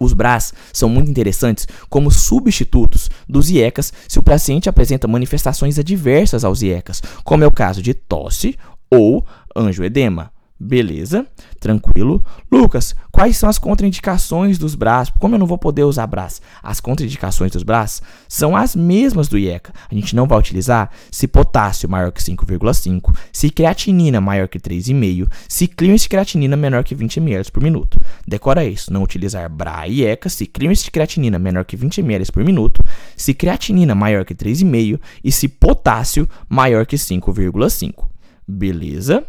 Os 0.00 0.12
BRAS 0.12 0.52
são 0.72 0.88
muito 0.88 1.10
interessantes 1.10 1.66
como 1.88 2.10
substitutos 2.10 3.10
dos 3.28 3.50
IECAS 3.50 3.92
se 4.06 4.18
o 4.18 4.22
paciente 4.22 4.68
apresenta 4.68 5.08
manifestações 5.08 5.78
adversas 5.78 6.44
aos 6.44 6.62
IECAS, 6.62 7.02
como 7.24 7.42
é 7.42 7.46
o 7.46 7.52
caso 7.52 7.82
de 7.82 7.94
tosse 7.94 8.56
ou 8.90 9.26
angioedema. 9.56 10.30
Beleza, 10.60 11.24
tranquilo. 11.60 12.24
Lucas, 12.50 12.92
quais 13.12 13.36
são 13.36 13.48
as 13.48 13.58
contraindicações 13.58 14.58
dos 14.58 14.74
BRAS? 14.74 15.08
Como 15.10 15.36
eu 15.36 15.38
não 15.38 15.46
vou 15.46 15.56
poder 15.56 15.84
usar 15.84 16.04
BRAS? 16.08 16.42
As 16.60 16.80
contraindicações 16.80 17.52
dos 17.52 17.62
BRAS 17.62 18.02
são 18.26 18.56
as 18.56 18.74
mesmas 18.74 19.28
do 19.28 19.38
IECA. 19.38 19.72
A 19.88 19.94
gente 19.94 20.16
não 20.16 20.26
vai 20.26 20.36
utilizar 20.36 20.90
se 21.12 21.28
potássio 21.28 21.88
maior 21.88 22.10
que 22.10 22.20
5,5, 22.20 23.16
se 23.32 23.50
creatinina 23.50 24.20
maior 24.20 24.48
que 24.48 24.58
3,5, 24.58 25.30
se 25.48 25.68
clearance 25.68 26.02
de 26.02 26.08
creatinina 26.08 26.56
menor 26.56 26.82
que 26.82 26.94
20 26.94 27.18
ml 27.18 27.52
por 27.52 27.62
minuto. 27.62 28.00
Decora 28.26 28.64
isso, 28.64 28.92
não 28.92 29.04
utilizar 29.04 29.48
BRA 29.48 29.86
e 29.86 30.00
IECA 30.00 30.28
se 30.28 30.44
clearance 30.44 30.82
de 30.82 30.90
creatinina 30.90 31.38
menor 31.38 31.64
que 31.64 31.76
20 31.76 32.00
ml 32.00 32.32
por 32.32 32.44
minuto, 32.44 32.82
se 33.16 33.32
creatinina 33.32 33.94
maior 33.94 34.24
que 34.24 34.34
3,5 34.34 34.98
e 35.22 35.30
se 35.30 35.46
potássio 35.46 36.28
maior 36.48 36.84
que 36.84 36.96
5,5. 36.96 38.08
Beleza? 38.46 39.24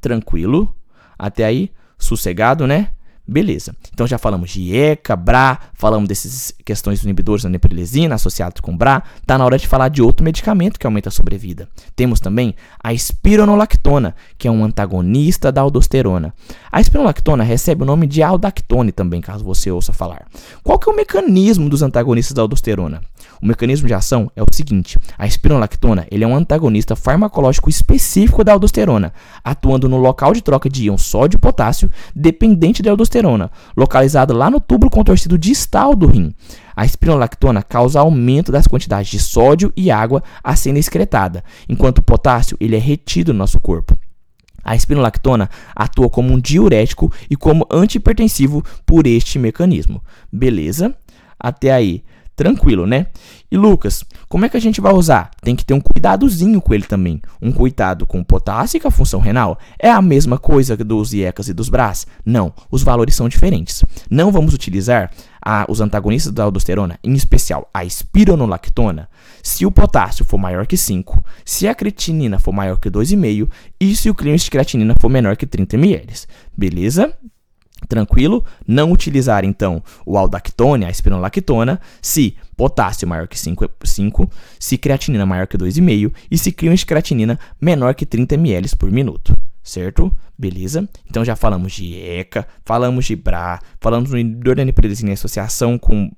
Tranquilo. 0.00 0.74
Até 1.18 1.44
aí, 1.44 1.70
sossegado, 1.98 2.66
né? 2.66 2.90
Beleza. 3.30 3.76
Então 3.92 4.06
já 4.06 4.16
falamos 4.16 4.50
de 4.50 4.74
ECA, 4.74 5.14
BRA, 5.14 5.58
falamos 5.74 6.08
dessas 6.08 6.50
questões 6.64 7.00
dos 7.00 7.04
inibidores 7.04 7.42
da 7.42 7.50
neprilesina 7.50 8.14
associados 8.14 8.58
com 8.62 8.74
BRA. 8.74 9.02
Tá 9.26 9.36
na 9.36 9.44
hora 9.44 9.58
de 9.58 9.68
falar 9.68 9.90
de 9.90 10.00
outro 10.00 10.24
medicamento 10.24 10.78
que 10.78 10.86
aumenta 10.86 11.10
a 11.10 11.12
sobrevida. 11.12 11.68
Temos 11.94 12.20
também 12.20 12.54
a 12.82 12.94
espironolactona, 12.94 14.14
que 14.38 14.48
é 14.48 14.50
um 14.50 14.64
antagonista 14.64 15.52
da 15.52 15.60
aldosterona. 15.60 16.32
A 16.72 16.80
espironolactona 16.80 17.44
recebe 17.44 17.82
o 17.82 17.86
nome 17.86 18.06
de 18.06 18.22
aldactone 18.22 18.92
também, 18.92 19.20
caso 19.20 19.44
você 19.44 19.70
ouça 19.70 19.92
falar. 19.92 20.26
Qual 20.64 20.78
que 20.78 20.88
é 20.88 20.92
o 20.92 20.96
mecanismo 20.96 21.68
dos 21.68 21.82
antagonistas 21.82 22.32
da 22.32 22.40
aldosterona? 22.40 23.02
O 23.40 23.46
mecanismo 23.46 23.86
de 23.86 23.94
ação 23.94 24.30
é 24.34 24.42
o 24.42 24.46
seguinte: 24.52 24.98
a 25.16 25.26
espironolactona 25.26 26.06
ele 26.10 26.24
é 26.24 26.26
um 26.26 26.34
antagonista 26.34 26.96
farmacológico 26.96 27.70
específico 27.70 28.42
da 28.42 28.52
aldosterona, 28.52 29.12
atuando 29.44 29.88
no 29.88 29.96
local 29.96 30.32
de 30.32 30.42
troca 30.42 30.68
de 30.68 30.84
íon 30.84 30.98
sódio 30.98 31.36
e 31.36 31.40
potássio 31.40 31.90
dependente 32.14 32.82
da 32.82 32.90
aldosterona, 32.90 33.50
localizado 33.76 34.34
lá 34.34 34.50
no 34.50 34.60
túbulo 34.60 34.90
contorcido 34.90 35.38
distal 35.38 35.94
do 35.94 36.06
rim. 36.06 36.34
A 36.74 36.84
espironolactona 36.84 37.62
causa 37.62 38.00
aumento 38.00 38.52
das 38.52 38.66
quantidades 38.66 39.10
de 39.10 39.18
sódio 39.18 39.72
e 39.76 39.90
água 39.90 40.22
a 40.42 40.54
sendo 40.54 40.78
excretada, 40.78 41.42
enquanto 41.68 41.98
o 41.98 42.02
potássio 42.02 42.56
ele 42.60 42.76
é 42.76 42.78
retido 42.78 43.32
no 43.32 43.38
nosso 43.38 43.58
corpo. 43.58 43.96
A 44.68 44.76
espinolactona 44.76 45.48
atua 45.74 46.10
como 46.10 46.32
um 46.32 46.38
diurético 46.38 47.10
e 47.30 47.36
como 47.36 47.66
antihipertensivo 47.70 48.62
por 48.84 49.06
este 49.06 49.38
mecanismo. 49.38 50.02
Beleza? 50.30 50.94
Até 51.40 51.72
aí, 51.72 52.04
tranquilo, 52.38 52.86
né? 52.86 53.08
E 53.50 53.56
Lucas, 53.56 54.04
como 54.28 54.44
é 54.44 54.48
que 54.48 54.56
a 54.56 54.60
gente 54.60 54.80
vai 54.80 54.94
usar? 54.94 55.32
Tem 55.42 55.56
que 55.56 55.64
ter 55.64 55.74
um 55.74 55.80
cuidadozinho 55.80 56.60
com 56.60 56.72
ele 56.72 56.84
também. 56.84 57.20
Um 57.42 57.50
cuidado 57.50 58.06
com 58.06 58.20
o 58.20 58.24
potássio 58.24 58.76
e 58.76 58.80
com 58.80 58.86
a 58.86 58.92
função 58.92 59.18
renal. 59.18 59.58
É 59.76 59.90
a 59.90 60.00
mesma 60.00 60.38
coisa 60.38 60.76
dos 60.76 61.12
IECAS 61.12 61.48
e 61.48 61.52
dos 61.52 61.68
BRAS? 61.68 62.06
Não, 62.24 62.52
os 62.70 62.84
valores 62.84 63.16
são 63.16 63.28
diferentes. 63.28 63.84
Não 64.08 64.30
vamos 64.30 64.54
utilizar 64.54 65.10
a, 65.44 65.66
os 65.68 65.80
antagonistas 65.80 66.32
da 66.32 66.44
aldosterona, 66.44 66.98
em 67.02 67.14
especial 67.14 67.68
a 67.74 67.84
espironolactona, 67.84 69.08
se 69.42 69.66
o 69.66 69.72
potássio 69.72 70.24
for 70.24 70.38
maior 70.38 70.66
que 70.66 70.76
5, 70.76 71.24
se 71.44 71.66
a 71.66 71.74
creatinina 71.74 72.38
for 72.38 72.52
maior 72.52 72.78
que 72.78 72.90
2,5 72.90 73.48
e 73.80 73.96
se 73.96 74.08
o 74.08 74.14
clearance 74.14 74.44
de 74.44 74.50
creatinina 74.50 74.94
for 75.00 75.08
menor 75.08 75.36
que 75.36 75.46
30 75.46 75.76
ml. 75.76 76.12
Beleza? 76.56 77.12
Tranquilo? 77.86 78.44
Não 78.66 78.90
utilizar 78.90 79.44
então 79.44 79.82
o 80.04 80.18
aldactone, 80.18 80.84
a 80.84 80.90
espironolactona, 80.90 81.80
se 82.02 82.36
potássio 82.56 83.06
maior 83.06 83.28
que 83.28 83.38
5, 83.38 83.68
5 83.84 84.30
se 84.58 84.76
creatinina 84.76 85.24
maior 85.24 85.46
que 85.46 85.56
2,5 85.56 86.12
e 86.30 86.36
se 86.36 86.50
clearance 86.50 86.80
de 86.80 86.86
creatinina 86.86 87.38
menor 87.60 87.94
que 87.94 88.04
30 88.04 88.34
ml 88.34 88.76
por 88.76 88.90
minuto 88.90 89.34
certo? 89.68 90.12
Beleza? 90.36 90.88
Então 91.08 91.24
já 91.24 91.36
falamos 91.36 91.72
de 91.74 91.94
ECA, 91.94 92.46
falamos 92.64 93.04
de 93.04 93.14
BRA, 93.14 93.60
falamos 93.80 94.10
do 94.10 94.18
inibidor 94.18 94.56
da 94.56 94.62
em 94.62 95.12
associação 95.12 95.78
com 95.78 96.10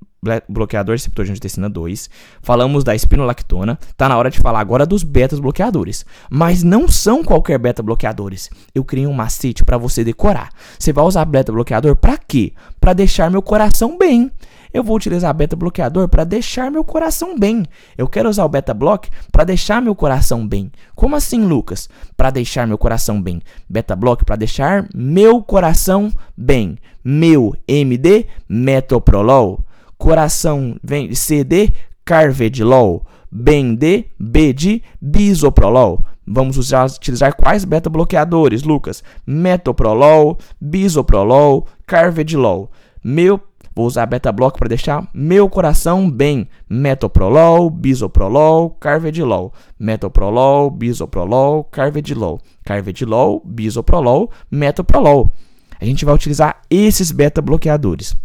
bloqueador 0.49 0.95
receptor 0.95 1.25
de 1.25 1.31
angiotensina 1.31 1.69
2, 1.69 2.11
falamos 2.43 2.85
da 2.85 2.95
espinolactona, 2.95 3.79
tá 3.97 4.09
na 4.09 4.17
hora 4.17 4.31
de 4.31 4.39
falar 4.39 4.61
agora 4.61 4.85
dos 4.85 5.03
betas 5.03 5.41
bloqueadores, 5.41 6.05
mas 6.29 6.63
não 6.63 6.89
são 6.89 7.25
qualquer 7.25 7.59
beta 7.59 7.83
bloqueadores. 7.83 8.51
Eu 8.75 8.85
criei 8.85 9.07
um 9.07 9.13
macete 9.13 9.65
para 9.65 9.79
você 9.79 10.05
decorar. 10.05 10.51
Você 10.79 10.93
vai 10.93 11.05
usar 11.05 11.25
beta 11.25 11.53
bloqueador 11.53 11.97
para 11.97 12.19
quê? 12.19 12.53
Para 12.81 12.93
deixar 12.93 13.31
meu 13.31 13.43
coração 13.43 13.97
bem 13.97 14.31
eu 14.73 14.85
vou 14.85 14.97
utilizar 14.97 15.35
beta 15.35 15.57
bloqueador 15.57 16.09
para 16.09 16.25
deixar 16.25 16.71
meu 16.71 16.85
coração 16.85 17.39
bem. 17.39 17.65
Eu 17.99 18.09
quero 18.09 18.29
usar 18.29 18.45
o 18.45 18.49
beta 18.49 18.73
block 18.73 19.11
para 19.33 19.45
deixar 19.45 19.83
meu 19.83 19.95
coração 19.95 20.47
bem. 20.47 20.71
Como 20.95 21.17
assim, 21.17 21.45
Lucas? 21.45 21.89
Para 22.17 22.31
deixar 22.31 22.67
meu 22.67 22.79
coração 22.79 23.21
bem. 23.21 23.43
Beta 23.69 23.97
block 23.97 24.25
para 24.25 24.37
deixar 24.37 24.87
meu 24.95 25.43
coração 25.43 26.13
bem. 26.37 26.79
Meu 27.03 27.55
MD 27.67 28.27
metoprolol. 28.49 29.65
Coração 30.01 30.77
vem 30.83 31.15
CD 31.15 31.75
carvedilol. 32.07 33.05
Bem 33.31 33.75
D, 33.75 34.07
B 34.19 34.51
de 34.55 34.83
bisoprolol. 34.99 36.03
Vamos 36.27 36.57
usar, 36.57 36.87
utilizar 36.87 37.37
quais 37.37 37.67
beta 37.67 37.91
bloqueadores, 37.91 38.63
Lucas? 38.63 39.05
Metoprolol, 39.27 40.39
bisoprolol, 40.59 41.67
carvedilol. 41.87 42.71
Meu 43.05 43.39
Vou 43.77 43.87
usar 43.87 44.07
beta 44.07 44.33
bloco 44.33 44.59
para 44.59 44.69
deixar 44.69 45.07
meu 45.13 45.51
coração 45.51 46.11
bem. 46.11 46.49
Metoprolol, 46.69 47.69
bisoprolol, 47.69 48.71
carvedilol. 48.71 49.53
Metoprolol, 49.79 50.71
bisoprolol, 50.71 51.65
carvedilol. 51.65 52.41
Carvedilol, 52.65 53.43
bisoprolol, 53.45 54.31
metoprolol. 54.51 55.31
A 55.79 55.85
gente 55.85 56.07
vai 56.07 56.15
utilizar 56.15 56.63
esses 56.71 57.13
beta 57.13 57.43
bloqueadores. 57.43 58.17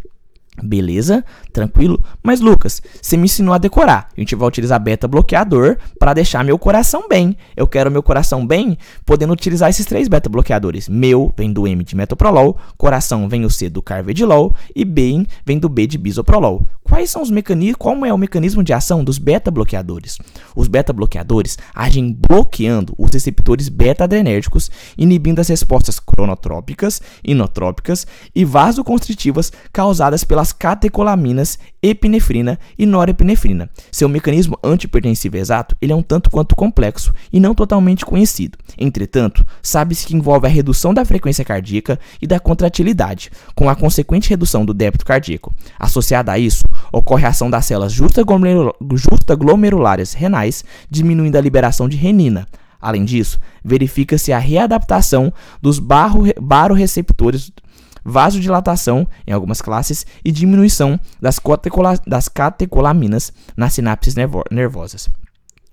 Beleza? 0.63 1.24
Tranquilo? 1.51 2.01
Mas 2.24 2.39
Lucas, 2.39 2.81
você 3.01 3.17
me 3.17 3.25
ensinou 3.25 3.53
a 3.53 3.57
decorar. 3.57 4.09
A 4.15 4.19
gente 4.19 4.35
vai 4.35 4.47
utilizar 4.47 4.79
beta 4.79 5.07
bloqueador 5.07 5.77
para 6.00 6.13
deixar 6.13 6.43
meu 6.43 6.57
coração 6.57 7.07
bem. 7.09 7.38
Eu 7.55 7.67
quero 7.67 7.91
meu 7.91 8.01
coração 8.01 8.45
bem, 8.45 8.77
podendo 9.05 9.33
utilizar 9.33 9.69
esses 9.69 9.85
três 9.85 10.07
beta 10.07 10.29
bloqueadores. 10.29 10.88
Meu 10.88 11.33
vem 11.35 11.51
do 11.51 11.67
M 11.67 11.83
de 11.83 11.95
metoprolol, 11.95 12.57
coração 12.77 13.27
vem 13.27 13.43
o 13.43 13.50
C 13.50 13.69
do 13.69 13.81
carvedilol 13.81 14.53
e 14.75 14.85
B 14.85 15.05
vem 15.45 15.59
do 15.59 15.69
B 15.69 15.85
de 15.85 15.97
bisoprolol. 15.97 16.65
Quais 16.83 17.09
são 17.09 17.21
os 17.21 17.31
mecanismos, 17.31 17.77
qual 17.77 18.05
é 18.05 18.13
o 18.13 18.17
mecanismo 18.17 18.63
de 18.63 18.71
ação 18.71 19.03
dos 19.03 19.17
beta 19.17 19.50
bloqueadores? 19.51 20.17
Os 20.55 20.67
beta 20.67 20.93
bloqueadores 20.93 21.57
agem 21.74 22.13
bloqueando 22.13 22.93
os 22.97 23.12
receptores 23.12 23.69
beta-adrenérgicos, 23.69 24.69
inibindo 24.97 25.41
as 25.41 25.47
respostas 25.47 26.00
cronotrópicas, 26.00 27.01
inotrópicas 27.24 28.05
e 28.33 28.45
vasoconstritivas 28.45 29.51
causadas 29.74 30.24
pela 30.24 30.44
as 30.45 30.53
catecolaminas, 30.53 31.57
epinefrina 31.81 32.59
e 32.77 32.85
norepinefrina. 32.85 33.67
Seu 33.91 34.07
mecanismo 34.07 34.59
antipertensivo 34.63 35.37
exato 35.37 35.75
ele 35.81 35.91
é 35.91 35.95
um 35.95 36.03
tanto 36.03 36.29
quanto 36.29 36.55
complexo 36.55 37.11
e 37.33 37.39
não 37.39 37.55
totalmente 37.55 38.05
conhecido. 38.05 38.59
Entretanto, 38.77 39.43
sabe-se 39.59 40.05
que 40.05 40.15
envolve 40.15 40.45
a 40.45 40.49
redução 40.49 40.93
da 40.93 41.03
frequência 41.03 41.43
cardíaca 41.43 41.99
e 42.21 42.27
da 42.27 42.39
contratilidade, 42.39 43.31
com 43.55 43.67
a 43.67 43.75
consequente 43.75 44.29
redução 44.29 44.63
do 44.63 44.71
débito 44.71 45.03
cardíaco. 45.03 45.51
Associada 45.79 46.31
a 46.31 46.37
isso, 46.37 46.63
ocorre 46.91 47.25
a 47.25 47.29
ação 47.29 47.49
das 47.49 47.65
células 47.65 47.91
justaglomerulares 47.91 50.13
renais, 50.13 50.63
diminuindo 50.87 51.37
a 51.37 51.41
liberação 51.41 51.89
de 51.89 51.97
renina. 51.97 52.45
Além 52.79 53.03
disso, 53.03 53.39
verifica-se 53.63 54.31
a 54.31 54.37
readaptação 54.37 55.33
dos 55.59 55.79
baroreceptores 55.79 57.51
vasodilatação 58.05 59.07
em 59.25 59.31
algumas 59.33 59.62
classes 59.62 60.05
e 60.24 60.31
diminuição 60.31 61.00
das, 61.19 61.41
das 62.05 62.29
catecolaminas 62.29 63.33
nas 63.57 63.74
sinapses 63.74 64.13
nervosas. 64.51 65.09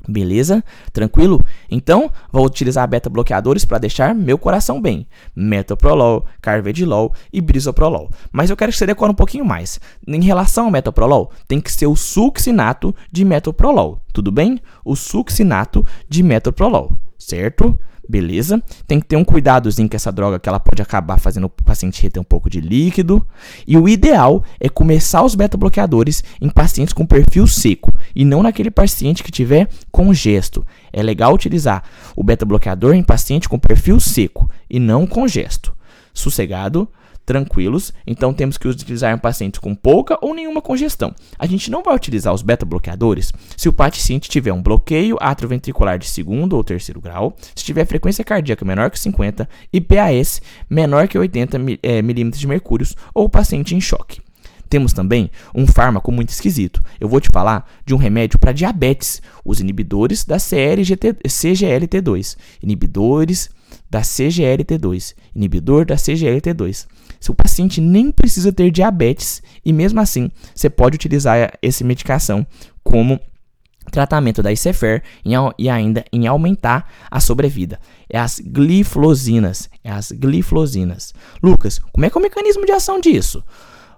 Beleza? 0.08 0.64
Tranquilo? 0.92 1.40
Então, 1.70 2.10
vou 2.32 2.44
utilizar 2.44 2.88
beta-bloqueadores 2.88 3.64
para 3.64 3.78
deixar 3.78 4.14
meu 4.14 4.36
coração 4.36 4.80
bem. 4.80 5.06
Metoprolol, 5.34 6.26
carvedilol 6.40 7.14
e 7.32 7.40
brisoprolol. 7.40 8.10
Mas 8.32 8.50
eu 8.50 8.56
quero 8.56 8.72
que 8.72 8.78
você 8.78 8.86
decore 8.86 9.12
um 9.12 9.14
pouquinho 9.14 9.44
mais. 9.44 9.78
Em 10.06 10.22
relação 10.22 10.64
ao 10.64 10.70
metoprolol, 10.70 11.30
tem 11.46 11.60
que 11.60 11.70
ser 11.70 11.86
o 11.86 11.94
succinato 11.94 12.94
de 13.10 13.24
metoprolol. 13.24 14.00
Tudo 14.12 14.32
bem? 14.32 14.60
O 14.84 14.96
succinato 14.96 15.86
de 16.08 16.22
metoprolol, 16.22 16.98
certo? 17.18 17.78
Beleza? 18.08 18.62
Tem 18.86 19.00
que 19.00 19.06
ter 19.06 19.16
um 19.16 19.24
cuidadozinho 19.24 19.88
com 19.88 19.96
essa 19.96 20.12
droga 20.12 20.38
que 20.38 20.48
ela 20.48 20.60
pode 20.60 20.82
acabar 20.82 21.18
fazendo 21.18 21.44
o 21.44 21.50
paciente 21.50 22.02
reter 22.02 22.20
um 22.20 22.24
pouco 22.24 22.50
de 22.50 22.60
líquido. 22.60 23.26
E 23.66 23.76
o 23.76 23.88
ideal 23.88 24.44
é 24.60 24.68
começar 24.68 25.22
os 25.22 25.34
beta-bloqueadores 25.34 26.22
em 26.40 26.48
pacientes 26.48 26.92
com 26.92 27.06
perfil 27.06 27.46
seco 27.46 27.92
e 28.14 28.24
não 28.24 28.42
naquele 28.42 28.70
paciente 28.70 29.22
que 29.22 29.30
tiver 29.30 29.68
congesto. 29.90 30.66
É 30.92 31.02
legal 31.02 31.32
utilizar 31.32 31.84
o 32.16 32.22
beta-bloqueador 32.22 32.94
em 32.94 33.02
paciente 33.02 33.48
com 33.48 33.58
perfil 33.58 33.98
seco 34.00 34.50
e 34.68 34.78
não 34.78 35.06
congesto. 35.06 35.74
Sossegado, 36.12 36.88
tranquilos, 37.24 37.92
então 38.06 38.32
temos 38.32 38.58
que 38.58 38.68
utilizar 38.68 39.14
em 39.14 39.18
pacientes 39.18 39.60
com 39.60 39.74
pouca 39.74 40.18
ou 40.20 40.34
nenhuma 40.34 40.60
congestão. 40.60 41.14
A 41.38 41.46
gente 41.46 41.70
não 41.70 41.82
vai 41.82 41.94
utilizar 41.94 42.32
os 42.34 42.42
beta-bloqueadores 42.42 43.32
se 43.56 43.68
o 43.68 43.72
paciente 43.72 44.28
tiver 44.28 44.52
um 44.52 44.62
bloqueio 44.62 45.16
atrioventricular 45.20 45.98
de 45.98 46.06
segundo 46.06 46.54
ou 46.54 46.64
terceiro 46.64 47.00
grau, 47.00 47.36
se 47.54 47.64
tiver 47.64 47.86
frequência 47.86 48.24
cardíaca 48.24 48.64
menor 48.64 48.90
que 48.90 48.98
50 48.98 49.48
e 49.72 49.80
PAS 49.80 50.42
menor 50.68 51.08
que 51.08 51.18
80 51.18 51.58
é, 51.82 52.02
milímetros 52.02 52.40
de 52.40 52.46
mercúrio 52.46 52.86
ou 53.14 53.28
paciente 53.28 53.74
em 53.74 53.80
choque. 53.80 54.20
Temos 54.72 54.94
também 54.94 55.30
um 55.54 55.66
fármaco 55.66 56.10
muito 56.10 56.30
esquisito. 56.30 56.82
Eu 56.98 57.06
vou 57.06 57.20
te 57.20 57.28
falar 57.30 57.70
de 57.84 57.94
um 57.94 57.98
remédio 57.98 58.38
para 58.38 58.52
diabetes, 58.52 59.20
os 59.44 59.60
inibidores 59.60 60.24
da 60.24 60.38
CLGT, 60.38 61.16
CGLT2. 61.26 62.38
Inibidores 62.62 63.50
da 63.90 64.02
CGLT2. 64.02 65.14
Inibidor 65.34 65.84
da 65.84 65.96
CGLT2. 65.96 66.86
Seu 67.20 67.34
paciente 67.34 67.80
nem 67.80 68.10
precisa 68.10 68.52
ter 68.52 68.70
diabetes 68.70 69.42
e 69.64 69.72
mesmo 69.72 70.00
assim 70.00 70.30
você 70.54 70.68
pode 70.68 70.96
utilizar 70.96 71.52
essa 71.62 71.84
medicação 71.84 72.46
como 72.82 73.20
tratamento 73.90 74.42
da 74.42 74.52
ICFR 74.52 75.02
e 75.58 75.68
ainda 75.68 76.04
em 76.12 76.26
aumentar 76.26 76.88
a 77.10 77.20
sobrevida. 77.20 77.80
É 78.08 78.18
as 78.18 78.40
gliflosinas, 78.40 79.68
é 79.82 79.90
as 79.90 80.12
gliflosinas. 80.12 81.14
Lucas, 81.42 81.78
como 81.92 82.06
é 82.06 82.10
que 82.10 82.16
é 82.16 82.20
o 82.20 82.22
mecanismo 82.22 82.64
de 82.64 82.72
ação 82.72 83.00
disso? 83.00 83.44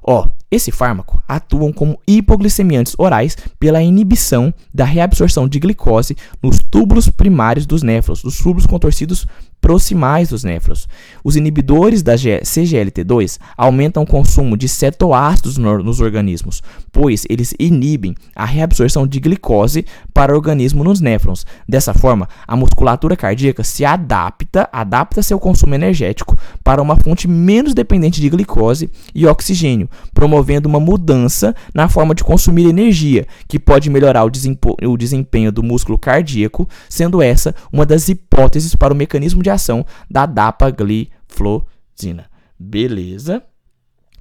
Ó, 0.06 0.28
esse 0.50 0.70
fármaco 0.70 1.22
atuam 1.26 1.72
como 1.72 1.98
hipoglicemiantes 2.06 2.94
orais 2.98 3.36
pela 3.58 3.82
inibição 3.82 4.52
da 4.72 4.84
reabsorção 4.84 5.48
de 5.48 5.58
glicose 5.58 6.14
nos 6.42 6.58
túbulos 6.58 7.08
primários 7.08 7.64
dos 7.64 7.82
néfrons, 7.82 8.22
dos 8.22 8.36
túbulos 8.36 8.66
contorcidos 8.66 9.26
proximais 9.64 10.28
dos 10.28 10.44
néfrons. 10.44 10.86
Os 11.24 11.36
inibidores 11.36 12.02
da 12.02 12.16
CGLT2 12.16 13.38
aumentam 13.56 14.02
o 14.02 14.06
consumo 14.06 14.58
de 14.58 14.68
cetoácidos 14.68 15.56
nos 15.56 16.00
organismos, 16.00 16.62
pois 16.92 17.24
eles 17.30 17.54
inibem 17.58 18.14
a 18.36 18.44
reabsorção 18.44 19.06
de 19.06 19.18
glicose 19.18 19.86
para 20.12 20.34
o 20.34 20.36
organismo 20.36 20.84
nos 20.84 21.00
néfrons. 21.00 21.46
Dessa 21.66 21.94
forma, 21.94 22.28
a 22.46 22.54
musculatura 22.54 23.16
cardíaca 23.16 23.64
se 23.64 23.86
adapta, 23.86 24.68
adapta 24.70 25.22
seu 25.22 25.38
consumo 25.40 25.74
energético 25.74 26.36
para 26.62 26.82
uma 26.82 26.96
fonte 26.96 27.26
menos 27.26 27.72
dependente 27.72 28.20
de 28.20 28.28
glicose 28.28 28.90
e 29.14 29.26
oxigênio, 29.26 29.88
promovendo 30.12 30.68
uma 30.68 30.78
mudança 30.78 31.56
na 31.72 31.88
forma 31.88 32.14
de 32.14 32.22
consumir 32.22 32.68
energia, 32.68 33.26
que 33.48 33.58
pode 33.58 33.88
melhorar 33.88 34.24
o 34.26 34.96
desempenho 34.98 35.50
do 35.50 35.62
músculo 35.62 35.96
cardíaco, 35.96 36.68
sendo 36.86 37.22
essa 37.22 37.54
uma 37.72 37.86
das 37.86 38.10
hipóteses 38.10 38.76
para 38.76 38.92
o 38.92 38.96
mecanismo 38.96 39.42
de 39.42 39.53
ação 39.54 39.84
da 40.10 40.26
dapagliflozina. 40.26 42.28
Beleza? 42.58 43.42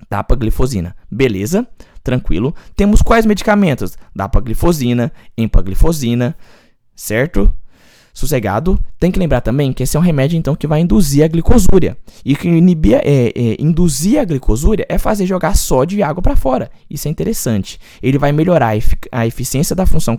Dapaglifosina. 0.10 0.96
Beleza? 1.10 1.68
Tranquilo. 2.04 2.54
Temos 2.76 3.02
quais 3.02 3.26
medicamentos? 3.26 3.98
Dapaglifosina, 4.16 5.12
empaglifosina, 5.38 6.36
certo? 6.96 7.52
Sossegado, 8.14 8.80
tem 9.00 9.12
que 9.12 9.20
lembrar 9.20 9.42
também 9.42 9.74
que 9.74 9.82
esse 9.82 9.98
é 9.98 10.00
um 10.00 10.04
remédio 10.04 10.38
então 10.38 10.56
que 10.56 10.68
vai 10.68 10.80
induzir 10.80 11.26
a 11.26 11.28
glicosúria. 11.28 11.98
E 12.24 12.36
que 12.36 12.48
inibir, 12.48 12.96
é, 13.04 13.34
é, 13.36 13.56
induzir 13.60 14.20
a 14.20 14.24
glicosúria 14.24 14.86
é 14.88 14.98
fazer 14.98 15.26
jogar 15.26 15.58
sódio 15.58 15.98
e 15.98 16.04
água 16.04 16.22
para 16.22 16.36
fora. 16.36 16.70
Isso 16.90 17.08
é 17.08 17.12
interessante. 17.12 17.80
Ele 18.02 18.20
vai 18.20 18.32
melhorar 18.32 18.68
a, 18.68 18.78
efic 18.78 19.08
a 19.12 19.26
eficiência 19.26 19.76
da 19.76 19.86
função, 19.86 20.16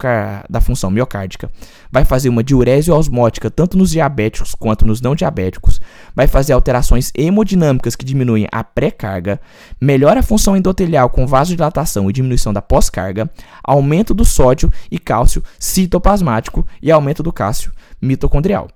da 0.51 0.61
função 0.61 0.91
miocárdica, 0.91 1.51
vai 1.91 2.05
fazer 2.05 2.29
uma 2.29 2.43
diurese 2.43 2.91
osmótica 2.91 3.51
tanto 3.51 3.79
nos 3.79 3.91
diabéticos 3.91 4.55
quanto 4.55 4.85
nos 4.85 5.01
não 5.01 5.15
diabéticos, 5.15 5.81
vai 6.15 6.27
fazer 6.27 6.53
alterações 6.53 7.13
hemodinâmicas 7.15 7.95
que 7.95 8.05
diminuem 8.05 8.49
a 8.51 8.65
pré-carga, 8.65 9.41
melhora 9.81 10.21
a 10.21 10.23
função 10.23 10.57
endotelial 10.57 11.09
com 11.09 11.27
vasodilatação 11.27 12.11
e 12.11 12.13
diminuição 12.13 12.53
da 12.53 12.61
pós-carga, 12.61 13.31
aumento 13.63 14.13
do 14.13 14.25
sódio 14.25 14.71
e 14.91 14.99
cálcio 14.99 15.43
citoplasmático 15.59 16.67
e 16.83 16.91
aumento 16.91 17.23
do 17.23 17.33
cálcio 17.33 17.73
mitocondrial. 18.05 18.69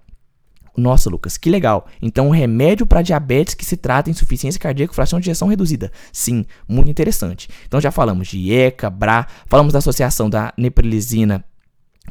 Nossa, 0.77 1.11
Lucas, 1.11 1.37
que 1.37 1.51
legal. 1.51 1.87
Então, 2.01 2.29
um 2.29 2.31
remédio 2.31 2.87
para 2.87 3.03
diabetes 3.03 3.55
que 3.55 3.65
se 3.65 3.77
trata 3.77 4.09
em 4.09 4.13
insuficiência 4.13 4.61
cardíaca, 4.61 4.95
fração 4.95 5.19
de 5.19 5.29
ejeção 5.29 5.49
reduzida. 5.49 5.91
Sim, 6.13 6.47
muito 6.69 6.89
interessante. 6.89 7.49
Então, 7.67 7.81
já 7.81 7.91
falamos 7.91 8.29
de 8.29 8.53
ECA, 8.53 8.89
BRA, 8.89 9.27
falamos 9.47 9.73
da 9.73 9.81
associação 9.81 10.31
da 10.31 10.53
neprilizina 10.57 11.45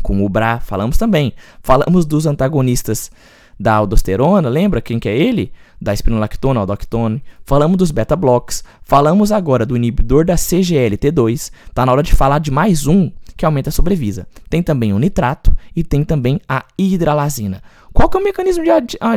com 0.03 0.23
o 0.23 0.29
BRA, 0.29 0.59
falamos 0.59 0.97
também. 0.97 1.33
Falamos 1.61 2.05
dos 2.05 2.25
antagonistas 2.25 3.09
da 3.59 3.73
aldosterona, 3.73 4.49
lembra 4.49 4.81
quem 4.81 4.99
que 4.99 5.09
é 5.09 5.17
ele? 5.17 5.51
Da 5.81 5.93
espinolactona, 5.93 6.59
aldoctone. 6.59 7.23
Falamos 7.45 7.77
dos 7.77 7.91
beta 7.91 8.15
blocks. 8.15 8.63
Falamos 8.83 9.31
agora 9.31 9.65
do 9.65 9.77
inibidor 9.77 10.25
da 10.25 10.35
CGLT2. 10.35 11.51
Tá 11.73 11.85
na 11.85 11.91
hora 11.91 12.03
de 12.03 12.13
falar 12.13 12.39
de 12.39 12.51
mais 12.51 12.85
um 12.85 13.11
que 13.35 13.45
aumenta 13.45 13.69
a 13.69 13.71
sobrevisa. 13.71 14.27
Tem 14.49 14.61
também 14.61 14.91
o 14.91 14.99
nitrato 14.99 15.55
e 15.77 15.83
tem 15.83 16.03
também 16.03 16.41
a 16.49 16.65
hidralazina. 16.75 17.61
Qual 17.97 18.07
que 18.07 18.15
é 18.15 18.19
o 18.19 18.23
mecanismo 18.23 18.63
de, 18.63 18.69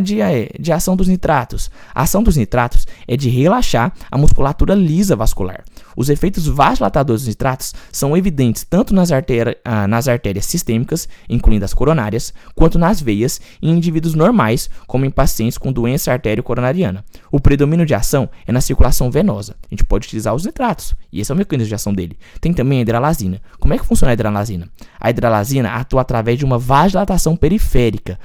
de, 0.03 0.23
eh, 0.23 0.49
de, 0.59 0.73
ação 0.73 0.97
dos 0.97 1.07
nitratos? 1.07 1.71
A 1.95 2.01
ação 2.01 2.23
dos 2.23 2.39
nitratos 2.39 2.87
é 3.07 3.15
de 3.15 3.29
relaxar 3.29 3.93
a 4.11 4.17
musculatura 4.17 4.75
lisa 4.75 5.15
vascular. 5.15 5.65
Os 5.95 6.09
efeitos 6.09 6.47
vasodilatadores 6.47 7.21
dos 7.21 7.29
nitratos 7.29 7.75
são 7.93 8.17
evidentes 8.17 8.65
tanto 8.65 8.95
nas, 8.95 9.13
artéria, 9.13 9.55
ah, 9.67 9.87
nas 9.87 10.09
artérias 10.09 10.47
sistêmicas, 10.47 11.07
incluindo 11.29 11.63
as 11.63 11.75
coronárias, 11.75 12.33
quanto 12.55 12.79
nas 12.79 13.03
veias 13.03 13.39
em 13.61 13.69
indivíduos 13.77 14.15
normais, 14.15 14.71
como 14.87 15.05
em 15.05 15.11
pacientes 15.11 15.59
com 15.59 15.71
doença 15.71 16.11
artério-coronariana. 16.11 17.05
O 17.31 17.39
predomínio 17.39 17.85
de 17.85 17.93
ação 17.93 18.31
é 18.47 18.53
na 18.53 18.63
circulação 18.63 19.11
venosa. 19.11 19.57
A 19.63 19.75
gente 19.75 19.85
pode 19.85 20.07
utilizar 20.07 20.35
os 20.35 20.47
nitratos, 20.47 20.95
e 21.13 21.21
esse 21.21 21.31
é 21.31 21.35
o 21.35 21.37
mecanismo 21.37 21.69
de 21.69 21.75
ação 21.75 21.93
dele. 21.93 22.17
Tem 22.41 22.55
também 22.55 22.79
a 22.79 22.81
hidralazina. 22.83 23.43
Como 23.59 23.75
é 23.75 23.79
que 23.79 23.85
funciona 23.85 24.13
a 24.13 24.15
hidralazina? 24.15 24.71
A 24.99 25.11
hidralazina 25.11 25.75
atua 25.75 26.01
através 26.01 26.39
de 26.39 26.47
uma 26.47 26.57
vasodilatação 26.57 27.37
periférica, 27.37 28.19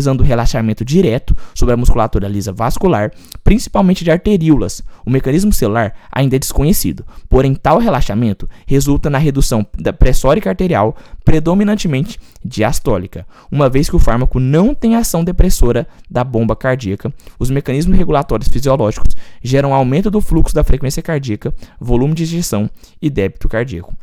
realizando 0.00 0.22
relaxamento 0.22 0.84
direto 0.84 1.36
sobre 1.54 1.74
a 1.74 1.76
musculatura 1.76 2.26
lisa 2.26 2.52
vascular, 2.52 3.12
principalmente 3.44 4.02
de 4.02 4.10
arteríolas. 4.10 4.82
O 5.04 5.10
mecanismo 5.10 5.52
celular 5.52 5.94
ainda 6.10 6.36
é 6.36 6.38
desconhecido, 6.38 7.04
porém 7.28 7.54
tal 7.54 7.78
relaxamento 7.78 8.48
resulta 8.66 9.10
na 9.10 9.18
redução 9.18 9.66
da 9.78 9.92
pressórica 9.92 10.50
arterial, 10.50 10.96
predominantemente 11.24 12.18
diastólica. 12.44 13.26
Uma 13.52 13.68
vez 13.68 13.88
que 13.88 13.96
o 13.96 14.00
fármaco 14.00 14.40
não 14.40 14.74
tem 14.74 14.96
ação 14.96 15.22
depressora 15.22 15.86
da 16.10 16.24
bomba 16.24 16.56
cardíaca, 16.56 17.12
os 17.38 17.50
mecanismos 17.50 17.96
regulatórios 17.96 18.48
fisiológicos 18.48 19.14
geram 19.42 19.74
aumento 19.74 20.10
do 20.10 20.20
fluxo 20.20 20.54
da 20.54 20.64
frequência 20.64 21.02
cardíaca, 21.02 21.54
volume 21.78 22.14
de 22.14 22.22
injeção 22.22 22.70
e 23.00 23.10
débito 23.10 23.48
cardíaco. 23.48 23.94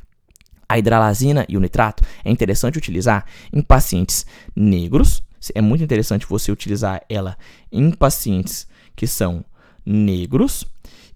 A 0.69 0.77
hidralazina 0.77 1.45
e 1.47 1.55
o 1.55 1.61
nitrato 1.61 2.03
é 2.25 2.29
interessante 2.29 2.77
utilizar 2.77 3.23
em 3.53 3.61
pacientes 3.61 4.25
negros. 4.53 5.23
É 5.53 5.61
muito 5.61 5.83
interessante 5.83 6.25
você 6.27 6.51
utilizar 6.51 7.01
ela 7.09 7.37
em 7.71 7.91
pacientes 7.91 8.67
que 8.95 9.07
são 9.07 9.43
negros 9.85 10.65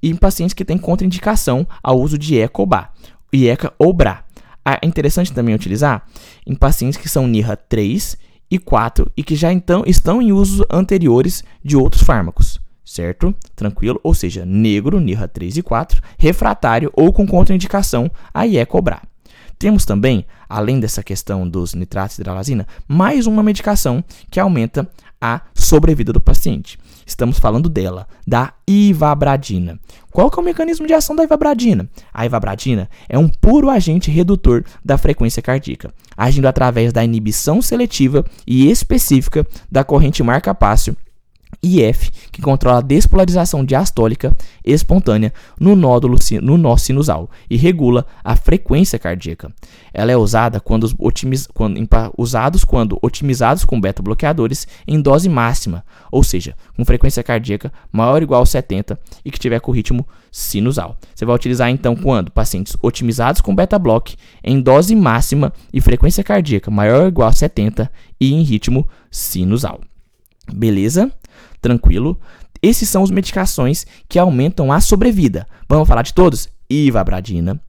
e 0.01 0.09
em 0.09 0.15
pacientes 0.15 0.53
que 0.53 0.65
têm 0.65 0.77
contraindicação 0.77 1.67
ao 1.83 1.99
uso 1.99 2.17
de 2.17 2.37
ECA 2.37 2.89
IECA 3.33 3.73
ou 3.77 3.93
BRA. 3.93 4.23
É 4.65 4.85
interessante 4.85 5.33
também 5.33 5.55
utilizar 5.55 6.05
em 6.45 6.53
pacientes 6.53 6.97
que 6.97 7.09
são 7.09 7.27
NIRA 7.27 7.55
3 7.55 8.17
e 8.49 8.59
4 8.59 9.11
e 9.17 9.23
que 9.23 9.35
já 9.35 9.51
então 9.51 9.83
estão 9.87 10.21
em 10.21 10.31
usos 10.31 10.65
anteriores 10.69 11.43
de 11.63 11.75
outros 11.75 12.03
fármacos, 12.03 12.59
certo? 12.85 13.33
Tranquilo? 13.55 13.99
Ou 14.03 14.13
seja, 14.13 14.45
negro, 14.45 14.99
NIRA 14.99 15.27
3 15.27 15.57
e 15.57 15.63
4, 15.63 16.01
refratário 16.17 16.91
ou 16.93 17.11
com 17.11 17.25
contraindicação 17.25 18.11
a 18.33 18.45
IECA 18.45 18.77
ou 18.77 18.83
BRA. 18.83 19.01
Temos 19.61 19.85
também, 19.85 20.25
além 20.49 20.79
dessa 20.79 21.03
questão 21.03 21.47
dos 21.47 21.75
nitratos 21.75 22.15
de 22.15 22.23
hidralazina, 22.23 22.65
mais 22.87 23.27
uma 23.27 23.43
medicação 23.43 24.03
que 24.31 24.39
aumenta 24.39 24.89
a 25.21 25.41
sobrevida 25.53 26.11
do 26.11 26.19
paciente. 26.19 26.79
Estamos 27.05 27.37
falando 27.37 27.69
dela, 27.69 28.07
da 28.25 28.55
ivabradina. 28.67 29.79
Qual 30.11 30.31
que 30.31 30.39
é 30.39 30.41
o 30.41 30.43
mecanismo 30.43 30.87
de 30.87 30.95
ação 30.95 31.15
da 31.15 31.23
ivabradina? 31.23 31.87
A 32.11 32.25
ivabradina 32.25 32.89
é 33.07 33.19
um 33.19 33.27
puro 33.27 33.69
agente 33.69 34.09
redutor 34.09 34.65
da 34.83 34.97
frequência 34.97 35.43
cardíaca, 35.43 35.93
agindo 36.17 36.47
através 36.47 36.91
da 36.91 37.03
inibição 37.03 37.61
seletiva 37.61 38.25
e 38.47 38.67
específica 38.71 39.45
da 39.71 39.83
corrente 39.83 40.23
marca-pássio 40.23 40.97
IF, 41.63 42.11
que 42.31 42.41
controla 42.41 42.79
a 42.79 42.81
despolarização 42.81 43.63
diastólica 43.63 44.35
espontânea 44.65 45.31
no 45.59 45.75
nódulo 45.75 46.17
no 46.41 46.57
nó 46.57 46.75
sinusal 46.75 47.29
e 47.49 47.55
regula 47.55 48.05
a 48.23 48.35
frequência 48.35 48.97
cardíaca. 48.97 49.53
Ela 49.93 50.11
é 50.11 50.17
usada 50.17 50.59
quando, 50.59 50.91
otimiz, 50.97 51.47
quando 51.47 51.79
usados 52.17 52.65
quando 52.65 52.97
otimizados 53.01 53.63
com 53.63 53.79
beta-bloqueadores 53.79 54.67
em 54.87 54.99
dose 54.99 55.29
máxima, 55.29 55.85
ou 56.11 56.23
seja, 56.23 56.55
com 56.75 56.83
frequência 56.83 57.21
cardíaca 57.21 57.71
maior 57.91 58.15
ou 58.15 58.23
igual 58.23 58.41
a 58.41 58.45
70 58.45 58.99
e 59.23 59.29
que 59.29 59.39
tiver 59.39 59.59
com 59.59 59.71
ritmo 59.71 60.07
sinusal. 60.31 60.97
Você 61.13 61.25
vai 61.25 61.35
utilizar 61.35 61.69
então 61.69 61.95
quando 61.95 62.31
pacientes 62.31 62.75
otimizados 62.81 63.41
com 63.41 63.53
beta-block 63.53 64.15
em 64.43 64.59
dose 64.59 64.95
máxima 64.95 65.53
e 65.71 65.79
frequência 65.79 66.23
cardíaca 66.23 66.71
maior 66.71 67.01
ou 67.01 67.07
igual 67.07 67.29
a 67.29 67.33
70 67.33 67.91
e 68.19 68.33
em 68.33 68.41
ritmo 68.41 68.87
sinusal. 69.11 69.81
Beleza? 70.53 71.11
tranquilo. 71.61 72.19
Esses 72.61 72.89
são 72.89 73.03
as 73.03 73.11
medicações 73.11 73.85
que 74.09 74.19
aumentam 74.19 74.71
a 74.71 74.81
sobrevida. 74.81 75.47
Vamos 75.69 75.87
falar 75.87 76.01
de 76.01 76.13
todos? 76.13 76.49
Ivabradina, 76.69 77.61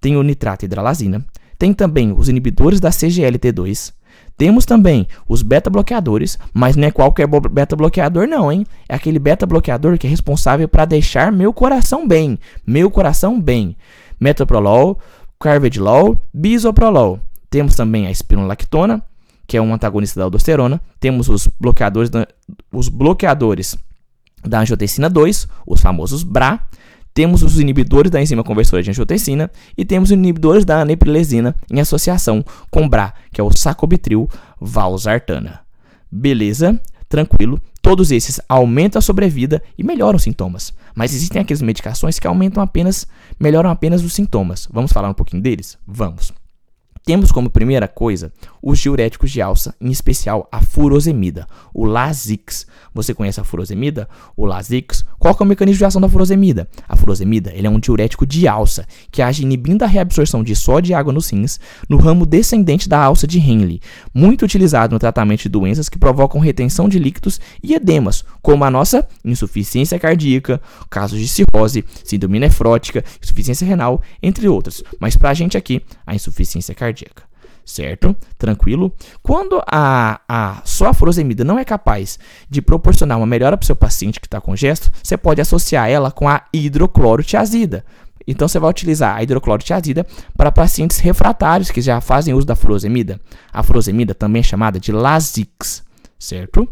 tem 0.00 0.16
o 0.16 0.22
nitrato 0.22 0.64
hidralazina, 0.64 1.24
tem 1.58 1.72
também 1.72 2.12
os 2.12 2.28
inibidores 2.28 2.80
da 2.80 2.90
CGLT2, 2.90 3.92
temos 4.36 4.64
também 4.64 5.06
os 5.28 5.42
beta-bloqueadores, 5.42 6.38
mas 6.52 6.74
não 6.74 6.88
é 6.88 6.90
qualquer 6.90 7.28
beta-bloqueador 7.28 8.26
não, 8.26 8.50
hein? 8.50 8.64
É 8.88 8.94
aquele 8.94 9.18
beta-bloqueador 9.18 9.98
que 9.98 10.06
é 10.06 10.10
responsável 10.10 10.68
para 10.68 10.84
deixar 10.84 11.30
meu 11.30 11.52
coração 11.52 12.06
bem, 12.06 12.38
meu 12.66 12.90
coração 12.90 13.40
bem. 13.40 13.76
Metoprolol, 14.18 14.98
carvedilol, 15.38 16.20
bisoprolol. 16.32 17.20
Temos 17.50 17.76
também 17.76 18.06
a 18.06 18.10
espinolactona, 18.10 19.02
que 19.48 19.56
é 19.56 19.62
um 19.62 19.72
antagonista 19.72 20.20
da 20.20 20.24
aldosterona. 20.24 20.80
Temos 21.00 21.28
os 21.28 21.48
bloqueadores 21.58 22.10
da, 22.10 22.28
os 22.70 22.90
bloqueadores 22.90 23.76
da 24.44 24.60
angiotensina 24.60 25.08
2, 25.08 25.48
os 25.66 25.80
famosos 25.80 26.22
BRA. 26.22 26.60
Temos 27.14 27.42
os 27.42 27.58
inibidores 27.58 28.12
da 28.12 28.22
enzima 28.22 28.44
conversora 28.44 28.82
de 28.82 28.90
angiotensina 28.90 29.50
e 29.76 29.84
temos 29.84 30.10
os 30.10 30.12
inibidores 30.12 30.64
da 30.64 30.82
aneprilesina 30.82 31.56
em 31.72 31.80
associação 31.80 32.44
com 32.70 32.88
BRA, 32.88 33.12
que 33.32 33.40
é 33.40 33.44
o 33.44 33.50
sacubitril 33.50 34.28
valsartana. 34.60 35.60
Beleza? 36.12 36.78
Tranquilo. 37.08 37.60
Todos 37.80 38.12
esses 38.12 38.38
aumentam 38.48 38.98
a 38.98 39.02
sobrevida 39.02 39.62
e 39.78 39.82
melhoram 39.82 40.18
os 40.18 40.22
sintomas. 40.22 40.74
Mas 40.94 41.14
existem 41.14 41.40
aquelas 41.40 41.62
medicações 41.62 42.18
que 42.18 42.26
aumentam 42.26 42.62
apenas, 42.62 43.06
melhoram 43.40 43.70
apenas 43.70 44.04
os 44.04 44.12
sintomas. 44.12 44.68
Vamos 44.70 44.92
falar 44.92 45.08
um 45.08 45.14
pouquinho 45.14 45.42
deles? 45.42 45.78
Vamos. 45.86 46.32
Temos 47.08 47.32
como 47.32 47.48
primeira 47.48 47.88
coisa 47.88 48.30
os 48.62 48.78
diuréticos 48.78 49.30
de 49.30 49.40
alça, 49.40 49.74
em 49.80 49.90
especial 49.90 50.46
a 50.52 50.60
furosemida, 50.60 51.46
o 51.72 51.86
Lasix. 51.86 52.66
Você 52.92 53.14
conhece 53.14 53.40
a 53.40 53.44
furosemida? 53.44 54.06
O 54.36 54.44
Lasix. 54.44 55.06
Qual 55.18 55.34
é 55.40 55.42
o 55.42 55.46
mecanismo 55.46 55.78
de 55.78 55.84
ação 55.86 56.02
da 56.02 56.08
furosemida? 56.08 56.68
A 56.86 56.96
furosemida 56.96 57.50
ele 57.54 57.66
é 57.66 57.70
um 57.70 57.80
diurético 57.80 58.26
de 58.26 58.46
alça 58.46 58.86
que 59.10 59.22
age 59.22 59.42
inibindo 59.42 59.84
a 59.84 59.86
reabsorção 59.86 60.42
de 60.42 60.54
sódio 60.54 60.90
e 60.90 60.94
água 60.94 61.10
nos 61.10 61.30
rins 61.30 61.58
no 61.88 61.96
ramo 61.96 62.26
descendente 62.26 62.90
da 62.90 63.02
alça 63.02 63.26
de 63.26 63.38
Henle, 63.38 63.80
muito 64.12 64.44
utilizado 64.44 64.92
no 64.92 64.98
tratamento 64.98 65.44
de 65.44 65.48
doenças 65.48 65.88
que 65.88 65.98
provocam 65.98 66.38
retenção 66.38 66.90
de 66.90 66.98
líquidos 66.98 67.40
e 67.62 67.72
edemas, 67.72 68.22
como 68.42 68.64
a 68.64 68.70
nossa 68.70 69.08
insuficiência 69.24 69.98
cardíaca, 69.98 70.60
casos 70.90 71.18
de 71.18 71.28
cirrose, 71.28 71.86
síndrome 72.04 72.38
nefrótica, 72.38 73.02
insuficiência 73.22 73.66
renal, 73.66 74.02
entre 74.22 74.46
outras. 74.46 74.82
Mas 75.00 75.16
para 75.16 75.30
a 75.30 75.34
gente 75.34 75.56
aqui, 75.56 75.80
a 76.06 76.14
insuficiência 76.14 76.74
cardíaca 76.74 76.97
cardíaca, 76.98 77.22
certo? 77.64 78.16
Tranquilo? 78.36 78.92
Quando 79.22 79.62
a, 79.66 80.20
a 80.28 80.62
só 80.64 80.88
a 80.88 80.94
furosemida 80.94 81.44
não 81.44 81.58
é 81.58 81.64
capaz 81.64 82.18
de 82.48 82.60
proporcionar 82.60 83.18
uma 83.18 83.26
melhora 83.26 83.56
para 83.56 83.64
o 83.64 83.66
seu 83.66 83.76
paciente 83.76 84.20
que 84.20 84.26
está 84.26 84.40
com 84.40 84.56
gesto, 84.56 84.90
você 85.02 85.16
pode 85.16 85.40
associar 85.40 85.88
ela 85.88 86.10
com 86.10 86.28
a 86.28 86.44
hidroclorotiazida. 86.52 87.84
Então 88.26 88.46
você 88.46 88.58
vai 88.58 88.68
utilizar 88.68 89.16
a 89.16 89.22
hidroclorotiazida 89.22 90.06
para 90.36 90.52
pacientes 90.52 90.98
refratários 90.98 91.70
que 91.70 91.80
já 91.80 92.00
fazem 92.00 92.34
uso 92.34 92.46
da 92.46 92.54
furosemida. 92.54 93.18
A 93.50 93.62
furosemida 93.62 94.14
também 94.14 94.40
é 94.40 94.42
chamada 94.42 94.78
de 94.78 94.92
Lasix, 94.92 95.82
certo? 96.18 96.68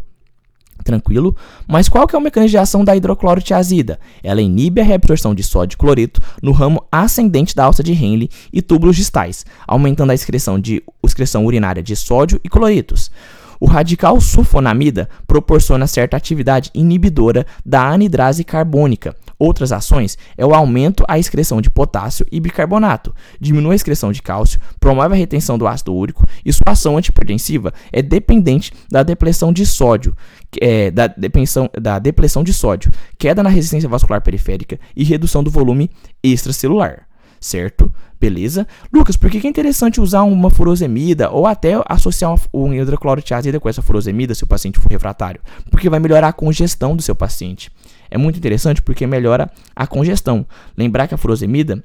Tranquilo. 0.83 1.35
Mas 1.67 1.89
qual 1.89 2.07
que 2.07 2.15
é 2.15 2.19
o 2.19 2.21
mecanismo 2.21 2.51
de 2.51 2.57
ação 2.57 2.83
da 2.83 2.95
hidroclorotiazida? 2.95 3.99
Ela 4.23 4.41
inibe 4.41 4.81
a 4.81 4.83
reabsorção 4.83 5.33
de 5.33 5.43
sódio 5.43 5.75
e 5.75 5.77
cloreto 5.77 6.21
no 6.41 6.51
ramo 6.51 6.83
ascendente 6.91 7.55
da 7.55 7.65
alça 7.65 7.83
de 7.83 7.93
Henle 7.93 8.29
e 8.51 8.61
túbulos 8.61 8.95
distais, 8.95 9.45
aumentando 9.67 10.11
a 10.11 10.15
excreção, 10.15 10.59
de, 10.59 10.83
excreção 11.03 11.45
urinária 11.45 11.83
de 11.83 11.95
sódio 11.95 12.39
e 12.43 12.49
cloretos. 12.49 13.11
O 13.59 13.65
radical 13.65 14.19
sulfonamida 14.21 15.09
proporciona 15.25 15.87
certa 15.87 16.17
atividade 16.17 16.69
inibidora 16.73 17.45
da 17.65 17.87
anidrase 17.87 18.43
carbônica. 18.43 19.15
Outras 19.39 19.71
ações 19.71 20.17
é 20.35 20.45
o 20.45 20.53
aumento 20.53 21.05
a 21.07 21.19
excreção 21.19 21.61
de 21.61 21.69
potássio 21.69 22.25
e 22.31 22.39
bicarbonato, 22.39 23.13
diminui 23.39 23.73
a 23.73 23.75
excreção 23.75 24.11
de 24.11 24.21
cálcio, 24.21 24.59
promove 24.79 25.13
a 25.13 25.17
retenção 25.17 25.57
do 25.57 25.67
ácido 25.67 25.93
úrico 25.93 26.25
e 26.43 26.51
sua 26.51 26.71
ação 26.71 26.97
antihipertensiva 26.97 27.71
é 27.91 28.01
dependente 28.01 28.73
da 28.89 29.03
depressão 29.03 29.53
de 29.53 29.65
sódio, 29.65 30.15
é, 30.59 30.89
da, 30.89 31.05
depressão, 31.05 31.69
da 31.79 31.99
depressão 31.99 32.43
de 32.43 32.51
sódio, 32.51 32.91
queda 33.17 33.43
na 33.43 33.49
resistência 33.49 33.87
vascular 33.87 34.21
periférica 34.21 34.79
e 34.95 35.03
redução 35.03 35.43
do 35.43 35.51
volume 35.51 35.89
extracelular 36.23 37.06
certo? 37.39 37.91
Beleza? 38.19 38.67
Lucas, 38.91 39.15
por 39.15 39.29
que, 39.29 39.45
é 39.45 39.49
interessante 39.49 40.01
usar 40.01 40.23
uma 40.23 40.49
furosemida 40.49 41.29
ou 41.29 41.45
até 41.45 41.73
associar 41.87 42.35
um 42.53 42.73
hidroclorotiazida 42.73 43.59
com 43.59 43.69
essa 43.69 43.81
furosemida 43.81 44.33
se 44.33 44.43
o 44.43 44.47
paciente 44.47 44.79
for 44.79 44.91
refratário? 44.91 45.41
Porque 45.69 45.89
vai 45.89 45.99
melhorar 45.99 46.29
a 46.29 46.33
congestão 46.33 46.95
do 46.95 47.01
seu 47.01 47.15
paciente. 47.15 47.71
É 48.09 48.17
muito 48.17 48.37
interessante 48.37 48.81
porque 48.81 49.05
melhora 49.05 49.51
a 49.75 49.85
congestão. 49.85 50.45
Lembrar 50.75 51.07
que 51.07 51.13
a 51.13 51.17
furosemida 51.17 51.83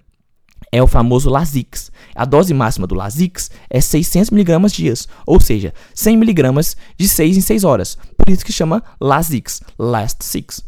é 0.70 0.82
o 0.82 0.86
famoso 0.86 1.28
Lasix. 1.28 1.92
A 2.14 2.24
dose 2.24 2.54
máxima 2.54 2.86
do 2.86 2.94
Lasix 2.94 3.50
é 3.68 3.80
600 3.80 4.32
mg 4.32 4.72
dias, 4.72 5.06
ou 5.26 5.38
seja, 5.38 5.74
100 5.94 6.14
mg 6.14 6.76
de 6.96 7.08
6 7.08 7.36
em 7.36 7.40
6 7.40 7.64
horas. 7.64 7.98
Por 8.16 8.32
isso 8.32 8.44
que 8.44 8.52
chama 8.52 8.82
Lasix, 8.98 9.62
Last 9.78 10.24
Six. 10.24 10.64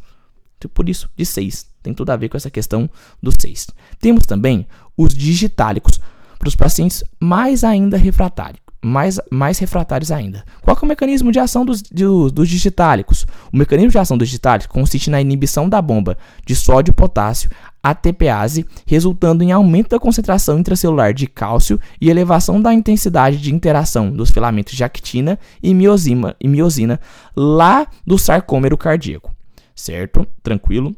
Por 0.73 0.89
isso, 0.89 1.11
de 1.17 1.27
6. 1.27 1.74
Tem 1.85 1.93
tudo 1.95 2.11
a 2.11 2.17
ver 2.17 2.31
com 2.31 2.37
essa 2.37 2.51
questão 2.51 2.89
do 3.23 3.31
6. 3.31 3.69
Temos 4.01 4.25
também 4.27 4.67
os 4.97 5.15
digitálicos 5.15 6.01
para 6.39 6.49
os 6.49 6.57
pacientes 6.57 7.05
mais 7.21 7.63
ainda 7.63 7.99
refratários. 7.99 8.65
Mais, 8.83 9.19
mais 9.31 9.59
refratários 9.59 10.11
ainda. 10.11 10.45
Qual 10.61 10.77
é 10.77 10.85
o 10.85 10.89
mecanismo 10.89 11.33
de 11.33 11.39
ação 11.39 11.65
dos, 11.65 11.81
dos, 11.81 12.33
dos 12.33 12.49
digitálicos? 12.49 13.27
O 13.51 13.57
mecanismo 13.57 13.91
de 13.91 13.99
ação 13.99 14.19
dos 14.19 14.29
digitálicos 14.29 14.67
consiste 14.67 15.09
na 15.09 15.21
inibição 15.21 15.69
da 15.69 15.81
bomba 15.81 16.19
de 16.45 16.55
sódio 16.55 16.93
potássio 16.93 17.51
ATPase, 17.83 18.67
resultando 18.87 19.43
em 19.43 19.53
aumento 19.53 19.91
da 19.91 20.01
concentração 20.01 20.59
intracelular 20.59 21.13
de 21.13 21.27
cálcio 21.27 21.79
e 22.01 22.09
elevação 22.09 22.61
da 22.61 22.73
intensidade 22.73 23.39
de 23.39 23.55
interação 23.55 24.11
dos 24.11 24.31
filamentos 24.31 24.75
de 24.75 24.85
actina 24.85 25.39
e, 25.63 25.75
miosina, 25.75 26.35
e 26.41 26.49
miosina 26.49 26.99
lá 27.37 27.87
do 28.07 28.19
sarcômero 28.19 28.77
cardíaco. 28.79 29.35
Certo? 29.75 30.27
Tranquilo? 30.43 30.95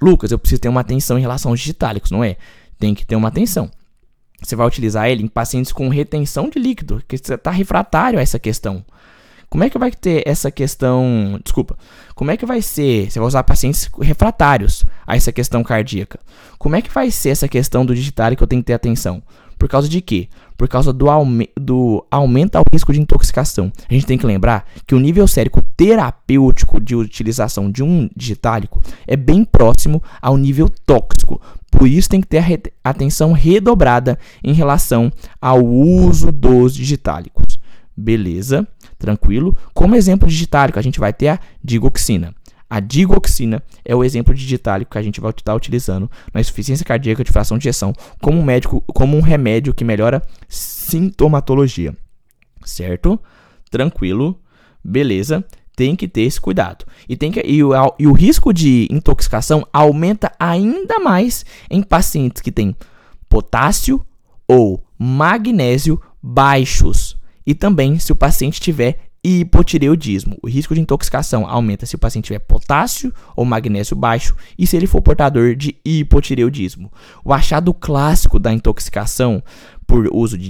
Lucas, 0.00 0.30
eu 0.30 0.38
preciso 0.38 0.60
ter 0.60 0.68
uma 0.68 0.80
atenção 0.80 1.18
em 1.18 1.22
relação 1.22 1.50
aos 1.50 1.60
digitálicos, 1.60 2.10
não 2.10 2.22
é? 2.22 2.36
Tem 2.78 2.94
que 2.94 3.06
ter 3.06 3.16
uma 3.16 3.28
atenção. 3.28 3.70
Você 4.42 4.54
vai 4.54 4.66
utilizar 4.66 5.08
ele 5.08 5.22
em 5.22 5.28
pacientes 5.28 5.72
com 5.72 5.88
retenção 5.88 6.50
de 6.50 6.58
líquido, 6.58 7.02
que 7.08 7.16
está 7.16 7.50
refratário 7.50 8.18
a 8.18 8.22
essa 8.22 8.38
questão. 8.38 8.84
Como 9.48 9.64
é 9.64 9.70
que 9.70 9.78
vai 9.78 9.90
ter 9.90 10.22
essa 10.26 10.50
questão? 10.50 11.40
Desculpa. 11.42 11.78
Como 12.14 12.30
é 12.30 12.36
que 12.36 12.44
vai 12.44 12.60
ser? 12.60 13.10
Você 13.10 13.18
vai 13.18 13.28
usar 13.28 13.42
pacientes 13.44 13.88
refratários 14.00 14.84
a 15.06 15.16
essa 15.16 15.32
questão 15.32 15.62
cardíaca. 15.62 16.18
Como 16.58 16.76
é 16.76 16.82
que 16.82 16.92
vai 16.92 17.10
ser 17.10 17.30
essa 17.30 17.48
questão 17.48 17.86
do 17.86 17.94
digitário 17.94 18.36
que 18.36 18.42
eu 18.42 18.46
tenho 18.46 18.62
que 18.62 18.66
ter 18.66 18.74
atenção? 18.74 19.22
Por 19.58 19.68
causa 19.68 19.88
de 19.88 20.00
quê? 20.00 20.28
Por 20.56 20.68
causa 20.68 20.92
do, 20.92 21.10
aume 21.10 21.50
do 21.58 22.04
aumento 22.10 22.56
ao 22.56 22.64
risco 22.72 22.92
de 22.92 23.00
intoxicação. 23.00 23.70
A 23.88 23.92
gente 23.92 24.06
tem 24.06 24.18
que 24.18 24.26
lembrar 24.26 24.66
que 24.86 24.94
o 24.94 25.00
nível 25.00 25.26
sérico 25.26 25.62
terapêutico 25.76 26.80
de 26.80 26.94
utilização 26.94 27.70
de 27.70 27.82
um 27.82 28.08
digitálico 28.16 28.82
é 29.06 29.16
bem 29.16 29.44
próximo 29.44 30.02
ao 30.20 30.36
nível 30.36 30.70
tóxico. 30.86 31.40
Por 31.70 31.86
isso 31.86 32.08
tem 32.08 32.20
que 32.20 32.26
ter 32.26 32.72
atenção 32.82 33.32
redobrada 33.32 34.18
em 34.42 34.54
relação 34.54 35.12
ao 35.40 35.62
uso 35.64 36.32
dos 36.32 36.74
digitálicos. 36.74 37.58
Beleza? 37.94 38.66
Tranquilo? 38.98 39.56
Como 39.74 39.94
exemplo 39.94 40.28
digitálico, 40.28 40.78
a 40.78 40.82
gente 40.82 40.98
vai 40.98 41.12
ter 41.12 41.28
a 41.28 41.40
digoxina. 41.62 42.34
A 42.68 42.80
digoxina 42.80 43.62
é 43.84 43.94
o 43.94 44.02
exemplo 44.02 44.34
digitálico 44.34 44.90
que 44.90 44.98
a 44.98 45.02
gente 45.02 45.20
vai 45.20 45.30
estar 45.30 45.54
utilizando 45.54 46.10
na 46.34 46.40
insuficiência 46.40 46.84
cardíaca 46.84 47.22
de 47.22 47.30
fração 47.30 47.56
de 47.56 47.68
ejeção 47.68 47.92
como 48.20 48.40
um, 48.40 48.44
médico, 48.44 48.82
como 48.88 49.16
um 49.16 49.20
remédio 49.20 49.72
que 49.72 49.84
melhora 49.84 50.22
sintomatologia. 50.48 51.94
Certo? 52.64 53.20
Tranquilo? 53.70 54.40
Beleza? 54.82 55.44
Tem 55.76 55.94
que 55.94 56.08
ter 56.08 56.22
esse 56.22 56.40
cuidado. 56.40 56.84
E, 57.08 57.16
tem 57.16 57.30
que, 57.30 57.40
e, 57.46 57.62
o, 57.62 57.72
e 57.98 58.06
o 58.06 58.12
risco 58.12 58.52
de 58.52 58.88
intoxicação 58.90 59.66
aumenta 59.72 60.32
ainda 60.38 60.98
mais 60.98 61.44
em 61.70 61.82
pacientes 61.82 62.42
que 62.42 62.50
têm 62.50 62.74
potássio 63.28 64.04
ou 64.48 64.82
magnésio 64.98 66.00
baixos. 66.20 67.16
E 67.46 67.54
também 67.54 67.98
se 67.98 68.10
o 68.10 68.16
paciente 68.16 68.60
tiver 68.60 69.10
e 69.26 69.40
hipotireoidismo. 69.40 70.38
O 70.40 70.48
risco 70.48 70.72
de 70.72 70.80
intoxicação 70.80 71.48
aumenta 71.48 71.84
se 71.84 71.96
o 71.96 71.98
paciente 71.98 72.26
tiver 72.26 72.38
potássio 72.38 73.12
ou 73.34 73.44
magnésio 73.44 73.96
baixo 73.96 74.36
e 74.56 74.64
se 74.68 74.76
ele 74.76 74.86
for 74.86 75.02
portador 75.02 75.56
de 75.56 75.76
hipotireoidismo. 75.84 76.92
O 77.24 77.32
achado 77.32 77.74
clássico 77.74 78.38
da 78.38 78.52
intoxicação 78.52 79.42
por 79.84 80.08
uso 80.12 80.38
de 80.38 80.48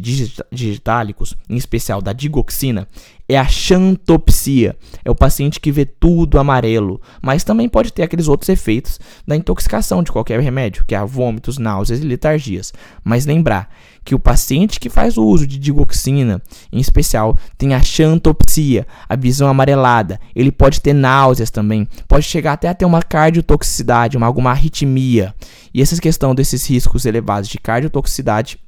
digitálicos, 0.52 1.34
em 1.48 1.56
especial 1.56 2.02
da 2.02 2.12
digoxina, 2.12 2.86
é 3.26 3.38
a 3.38 3.46
xantopsia. 3.46 4.76
É 5.04 5.10
o 5.10 5.14
paciente 5.14 5.58
que 5.58 5.72
vê 5.72 5.86
tudo 5.86 6.38
amarelo, 6.38 7.00
mas 7.22 7.44
também 7.44 7.70
pode 7.70 7.92
ter 7.92 8.02
aqueles 8.02 8.28
outros 8.28 8.50
efeitos 8.50 9.00
da 9.26 9.36
intoxicação 9.36 10.02
de 10.02 10.12
qualquer 10.12 10.38
remédio, 10.40 10.84
que 10.86 10.94
é 10.94 11.04
vômitos, 11.04 11.56
náuseas 11.56 12.00
e 12.00 12.04
letargias. 12.04 12.74
Mas 13.02 13.24
lembrar 13.24 13.70
que 14.06 14.14
o 14.14 14.20
paciente 14.20 14.78
que 14.78 14.88
faz 14.88 15.18
o 15.18 15.24
uso 15.24 15.44
de 15.48 15.58
digoxina, 15.58 16.40
em 16.72 16.78
especial, 16.78 17.36
tem 17.58 17.74
a 17.74 17.82
xantopsia, 17.82 18.86
a 19.08 19.16
visão 19.16 19.48
amarelada. 19.48 20.20
Ele 20.34 20.52
pode 20.52 20.80
ter 20.80 20.92
náuseas 20.92 21.50
também, 21.50 21.88
pode 22.06 22.24
chegar 22.24 22.52
até 22.52 22.68
a 22.68 22.74
ter 22.74 22.84
uma 22.84 23.02
cardiotoxicidade, 23.02 24.16
uma, 24.16 24.28
alguma 24.28 24.52
arritmia. 24.52 25.34
E 25.74 25.82
essa 25.82 26.00
questão 26.00 26.36
desses 26.36 26.64
riscos 26.70 27.04
elevados 27.04 27.48
de 27.48 27.58
cardiotoxicidade 27.58 28.60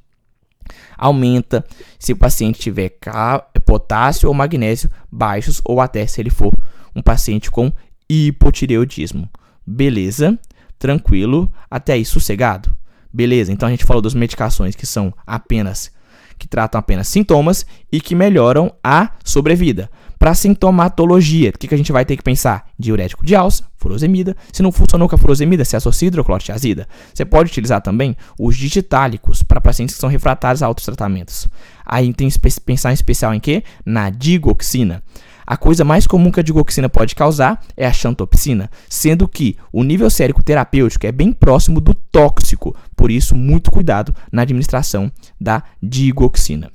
aumenta 0.97 1.63
se 1.97 2.11
o 2.11 2.17
paciente 2.17 2.59
tiver 2.59 2.97
potássio 3.65 4.27
ou 4.27 4.35
magnésio 4.35 4.91
baixos 5.09 5.61
ou 5.63 5.79
até 5.79 6.05
se 6.05 6.19
ele 6.19 6.29
for 6.29 6.51
um 6.93 7.01
paciente 7.01 7.49
com 7.49 7.71
hipotireoidismo. 8.09 9.29
Beleza? 9.65 10.37
Tranquilo? 10.77 11.49
Até 11.71 11.93
aí 11.93 12.03
sossegado? 12.03 12.77
Beleza? 13.11 13.51
Então 13.51 13.67
a 13.67 13.71
gente 13.71 13.85
falou 13.85 14.01
das 14.01 14.13
medicações 14.13 14.75
que 14.75 14.85
são 14.85 15.13
apenas 15.25 15.91
que 16.39 16.47
tratam 16.47 16.79
apenas 16.79 17.09
sintomas 17.09 17.65
e 17.91 17.99
que 17.99 18.15
melhoram 18.15 18.73
a 18.81 19.11
sobrevida. 19.25 19.91
Para 20.17 20.33
sintomatologia, 20.33 21.49
o 21.49 21.57
que, 21.57 21.67
que 21.67 21.73
a 21.73 21.77
gente 21.77 21.91
vai 21.91 22.03
ter 22.03 22.17
que 22.17 22.23
pensar? 22.23 22.65
Diurético 22.77 23.25
de 23.25 23.35
alça, 23.35 23.63
furosemida. 23.77 24.35
Se 24.51 24.61
não 24.61 24.71
funcionou 24.71 25.07
com 25.07 25.15
a 25.15 25.17
furosemida, 25.17 25.63
se 25.63 25.77
associa 25.77 26.07
hidroclorotiazida. 26.07 26.87
Você 27.13 27.23
pode 27.23 27.49
utilizar 27.49 27.81
também 27.81 28.17
os 28.37 28.57
digitálicos 28.57 29.43
para 29.43 29.61
pacientes 29.61 29.95
que 29.95 30.01
são 30.01 30.09
refratários 30.09 30.61
a 30.61 30.67
outros 30.67 30.85
tratamentos. 30.85 31.47
Aí 31.91 32.13
tem 32.13 32.29
que 32.29 32.39
pensar 32.61 32.91
em 32.91 32.93
especial 32.93 33.33
em 33.33 33.39
quê? 33.39 33.63
Na 33.83 34.11
digoxina. 34.11 35.01
A 35.45 35.57
coisa 35.57 35.83
mais 35.83 36.05
comum 36.05 36.31
que 36.31 36.39
a 36.39 36.43
digoxina 36.43 36.87
pode 36.87 37.15
causar 37.15 37.59
é 37.75 37.87
a 37.87 37.91
xantopsina, 37.91 38.69
sendo 38.87 39.27
que 39.27 39.57
o 39.73 39.83
nível 39.83 40.07
sérico 40.07 40.43
terapêutico 40.43 41.07
é 41.07 41.11
bem 41.11 41.33
próximo 41.33 41.81
do 41.81 41.95
tóxico, 41.95 42.75
por 42.95 43.09
isso 43.09 43.35
muito 43.35 43.71
cuidado 43.71 44.13
na 44.31 44.43
administração 44.43 45.11
da 45.41 45.63
digoxina 45.81 46.71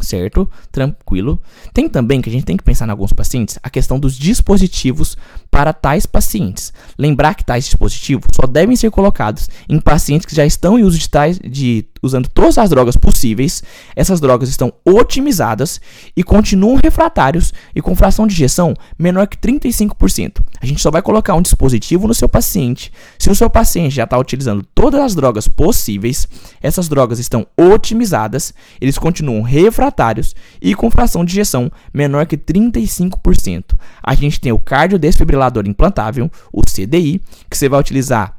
certo? 0.00 0.48
Tranquilo. 0.70 1.40
Tem 1.72 1.88
também 1.88 2.20
que 2.20 2.28
a 2.28 2.32
gente 2.32 2.44
tem 2.44 2.56
que 2.56 2.64
pensar 2.64 2.86
em 2.86 2.90
alguns 2.90 3.12
pacientes 3.12 3.58
a 3.62 3.70
questão 3.70 3.98
dos 3.98 4.16
dispositivos 4.16 5.16
para 5.50 5.72
tais 5.72 6.06
pacientes. 6.06 6.72
Lembrar 6.98 7.34
que 7.34 7.44
tais 7.44 7.64
dispositivos 7.64 8.26
só 8.34 8.46
devem 8.46 8.76
ser 8.76 8.90
colocados 8.90 9.48
em 9.68 9.80
pacientes 9.80 10.26
que 10.26 10.34
já 10.34 10.44
estão 10.44 10.78
em 10.78 10.82
uso 10.82 10.98
de 10.98 11.08
tais, 11.08 11.38
de 11.38 11.84
usando 12.02 12.28
todas 12.28 12.58
as 12.58 12.70
drogas 12.70 12.96
possíveis, 12.96 13.62
essas 13.94 14.20
drogas 14.20 14.48
estão 14.48 14.72
otimizadas 14.84 15.80
e 16.16 16.22
continuam 16.22 16.78
refratários 16.82 17.52
e 17.74 17.80
com 17.80 17.94
fração 17.94 18.26
de 18.26 18.34
injeção 18.34 18.74
menor 18.98 19.26
que 19.26 19.36
35%. 19.36 20.42
A 20.60 20.66
gente 20.66 20.80
só 20.80 20.90
vai 20.90 21.02
colocar 21.02 21.34
um 21.34 21.42
dispositivo 21.42 22.06
no 22.06 22.14
seu 22.14 22.28
paciente. 22.28 22.92
Se 23.18 23.30
o 23.30 23.34
seu 23.34 23.48
paciente 23.50 23.94
já 23.94 24.04
está 24.04 24.18
utilizando 24.18 24.66
todas 24.74 25.00
as 25.00 25.14
drogas 25.14 25.48
possíveis, 25.48 26.28
essas 26.62 26.88
drogas 26.88 27.18
estão 27.18 27.46
otimizadas, 27.56 28.52
eles 28.80 28.98
continuam 28.98 29.42
refratários 29.42 30.34
e 30.60 30.74
com 30.74 30.90
fração 30.90 31.24
de 31.24 31.32
injeção 31.32 31.70
menor 31.92 32.26
que 32.26 32.36
35%. 32.36 33.76
A 34.02 34.14
gente 34.14 34.40
tem 34.40 34.52
o 34.52 34.58
cardiodesfibrilador 34.58 35.66
implantável, 35.66 36.30
o 36.52 36.62
CDI, 36.62 37.20
que 37.50 37.56
você 37.56 37.68
vai 37.68 37.80
utilizar 37.80 38.35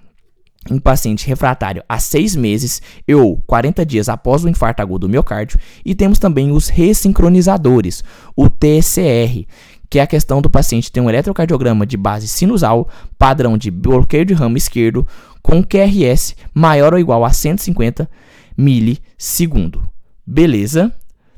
em 0.70 0.80
paciente 0.80 1.28
refratário 1.28 1.84
há 1.88 2.00
seis 2.00 2.36
meses 2.36 2.82
ou 3.10 3.38
40 3.46 3.86
dias 3.86 4.10
após 4.10 4.44
o 4.44 4.50
infarto 4.50 4.82
agudo 4.82 5.08
do 5.08 5.12
miocárdio. 5.12 5.60
E 5.86 5.96
temos 5.96 6.20
também 6.20 6.52
os 6.52 6.70
ressincronizadores, 6.70 8.04
o 8.36 8.50
TSR, 8.50 9.46
que 9.90 10.00
é 10.00 10.02
a 10.02 10.08
questão 10.08 10.42
do 10.42 10.50
paciente 10.50 10.92
ter 10.92 11.02
um 11.02 11.10
eletrocardiograma 11.10 11.86
de 11.86 11.98
base 11.98 12.28
sinusal, 12.28 12.90
padrão 13.18 13.58
de 13.58 13.72
bloqueio 13.72 14.26
de 14.26 14.34
ramo 14.34 14.58
esquerdo, 14.58 15.08
com 15.42 15.64
QRS 15.64 16.36
maior 16.54 16.94
ou 16.94 17.00
igual 17.00 17.24
a 17.24 17.32
150 17.32 18.10
milissegundo. 18.58 19.88
Beleza? 20.26 20.94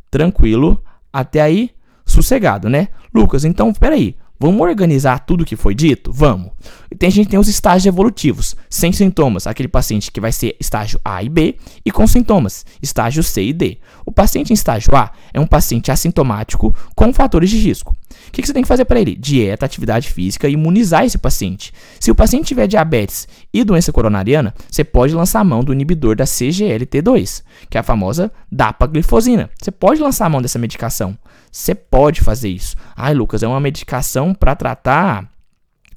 Tranquilo? 0.10 0.84
Até 1.14 1.42
aí, 1.42 1.72
sossegado, 2.06 2.70
né? 2.70 2.88
Lucas, 3.14 3.46
então, 3.46 3.72
peraí. 3.74 4.16
Vamos 4.40 4.62
organizar 4.62 5.20
tudo 5.20 5.44
que 5.44 5.58
foi 5.58 5.76
dito? 5.76 6.14
Vamos. 6.14 6.52
E 6.90 7.06
a 7.06 7.10
gente 7.10 7.28
tem 7.30 7.38
os 7.38 7.50
estágios 7.50 7.86
evolutivos, 7.86 8.56
sem 8.70 8.94
sintomas, 8.94 9.46
aquele 9.46 9.68
paciente 9.68 10.10
que 10.10 10.22
vai 10.22 10.32
ser 10.32 10.56
estágio 10.60 11.00
A 11.04 11.22
e 11.22 11.28
B, 11.28 11.58
e 11.86 11.92
com 11.92 12.08
sintomas, 12.08 12.66
estágio 12.82 13.22
C 13.22 13.44
e 13.44 13.54
D. 13.54 13.78
O 14.06 14.12
paciente 14.14 14.52
em 14.52 14.54
estágio 14.54 14.96
A 14.96 15.12
é 15.34 15.40
um 15.42 15.46
paciente 15.46 15.92
assintomático 15.92 16.74
com 16.96 17.12
fatores 17.12 17.50
de 17.50 17.58
risco. 17.58 17.94
O 18.28 18.32
que, 18.32 18.42
que 18.42 18.48
você 18.48 18.54
tem 18.54 18.62
que 18.62 18.68
fazer 18.68 18.86
para 18.86 19.00
ele? 19.00 19.16
Dieta, 19.16 19.66
atividade 19.66 20.10
física 20.10 20.48
e 20.48 20.54
imunizar 20.54 21.04
esse 21.04 21.18
paciente. 21.18 21.74
Se 22.00 22.10
o 22.10 22.16
paciente 22.16 22.48
tiver 22.48 22.68
diabetes 22.68 23.28
e 23.54 23.64
doença 23.64 23.92
coronariana, 23.92 24.54
você 24.70 24.84
pode 24.84 25.14
lançar 25.14 25.42
a 25.42 25.44
mão 25.44 25.64
do 25.64 25.74
inibidor 25.74 26.16
da 26.16 26.26
CGLT2, 26.26 27.44
que 27.70 27.78
é 27.78 27.82
a 27.82 27.84
famosa 27.84 28.32
dapaglifosina. 28.52 29.50
Você 29.62 29.72
pode 29.72 30.02
lançar 30.02 30.28
a 30.28 30.30
mão 30.30 30.42
dessa 30.42 30.60
medicação. 30.60 31.18
Você 31.52 31.74
pode 31.74 32.22
fazer 32.22 32.50
isso. 32.50 32.76
Ai, 32.96 33.14
Lucas, 33.14 33.44
é 33.44 33.48
uma 33.48 33.60
medicação 33.60 34.34
para 34.34 34.56
tratar 34.56 35.30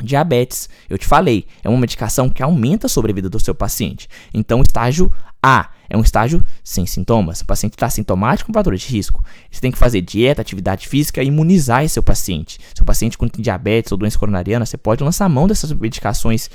diabetes. 0.03 0.69
Eu 0.89 0.99
te 0.99 1.07
falei, 1.07 1.47
é 1.63 1.69
uma 1.69 1.79
medicação 1.79 2.29
que 2.29 2.43
aumenta 2.43 2.87
a 2.87 2.91
sobrevida 2.91 3.29
do 3.29 3.41
seu 3.41 3.55
paciente. 3.55 4.09
Então, 4.33 4.61
estágio 4.63 5.13
A 5.43 5.71
é 5.89 5.97
um 5.97 6.01
estágio 6.01 6.43
sem 6.65 6.87
sintomas. 6.87 7.43
O 7.43 7.47
paciente 7.47 7.75
está 7.75 7.89
sintomático 7.91 8.47
com 8.47 8.55
fatores 8.55 8.81
de 8.81 8.89
risco. 8.89 9.23
Você 9.51 9.61
tem 9.61 9.71
que 9.71 9.79
fazer 9.79 10.01
dieta, 10.01 10.41
atividade 10.41 10.89
física 10.89 11.23
e 11.23 11.27
imunizar 11.27 11.85
esse 11.85 11.95
seu 11.95 12.03
paciente. 12.03 12.59
Seu 12.75 12.85
paciente 12.85 13.19
com 13.19 13.27
diabetes 13.27 13.93
ou 13.93 13.99
doença 13.99 14.19
coronariana, 14.19 14.65
você 14.65 14.79
pode 14.79 15.05
lançar 15.05 15.29
mão 15.29 15.47
dessas 15.47 15.73
medicações 15.73 16.49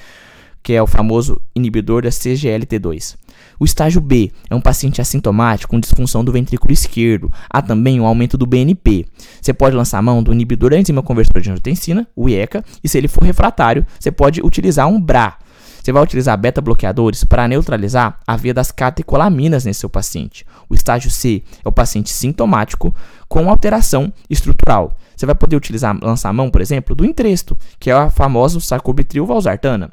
que 0.63 0.73
é 0.73 0.81
o 0.81 0.88
famoso 0.88 1.39
inibidor 1.55 2.01
da 2.01 2.10
CGLT2. 2.10 3.15
O 3.60 3.65
estágio 3.65 4.00
B 4.00 4.32
é 4.50 4.56
um 4.56 4.62
paciente 4.62 5.02
assintomático 5.02 5.72
com 5.72 5.80
disfunção 5.80 6.24
do 6.24 6.32
ventrículo 6.32 6.72
esquerdo. 6.72 7.32
Há 7.50 7.62
também 7.62 8.00
um 8.00 8.06
aumento 8.06 8.38
do 8.38 8.46
BNP. 8.46 9.06
Você 9.41 9.54
pode 9.54 9.76
lançar 9.76 10.02
mão 10.02 10.22
do 10.22 10.32
inibidor 10.32 10.74
enzima 10.74 11.02
conversora 11.02 11.41
de 11.41 11.50
angiotensina, 11.50 12.08
o 12.15 12.30
IECA, 12.30 12.63
e 12.84 12.89
se 12.89 12.98
ele 12.98 13.08
for 13.08 13.24
refratário, 13.24 13.86
você 14.00 14.12
pode 14.12 14.41
utilizar 14.41 14.88
um 14.88 15.02
BRA. 15.02 15.38
Você 15.82 15.91
vai 15.93 16.04
utilizar 16.04 16.38
beta-bloqueadores 16.38 17.24
para 17.24 17.48
neutralizar 17.48 18.20
a 18.28 18.36
via 18.36 18.54
das 18.54 18.74
catecolaminas 18.74 19.63
nesse 19.63 19.80
seu 19.80 19.89
paciente. 19.89 20.46
O 20.70 20.76
estágio 20.76 21.10
C 21.10 21.43
é 21.63 21.70
o 21.70 21.72
paciente 21.72 22.10
sintomático 22.10 22.93
com 23.30 23.50
alteração 23.50 24.12
estrutural. 24.30 24.91
Você 25.15 25.26
vai 25.26 25.34
poder 25.34 25.56
utilizar, 25.56 25.98
lançar 26.02 26.34
mão, 26.34 26.52
por 26.52 26.60
exemplo, 26.60 26.93
do 26.93 27.06
entresto, 27.06 27.58
que 27.80 27.89
é 27.89 27.96
o 27.96 28.10
famoso 28.10 28.60
sacubitril 28.60 29.26
valsartana. 29.26 29.89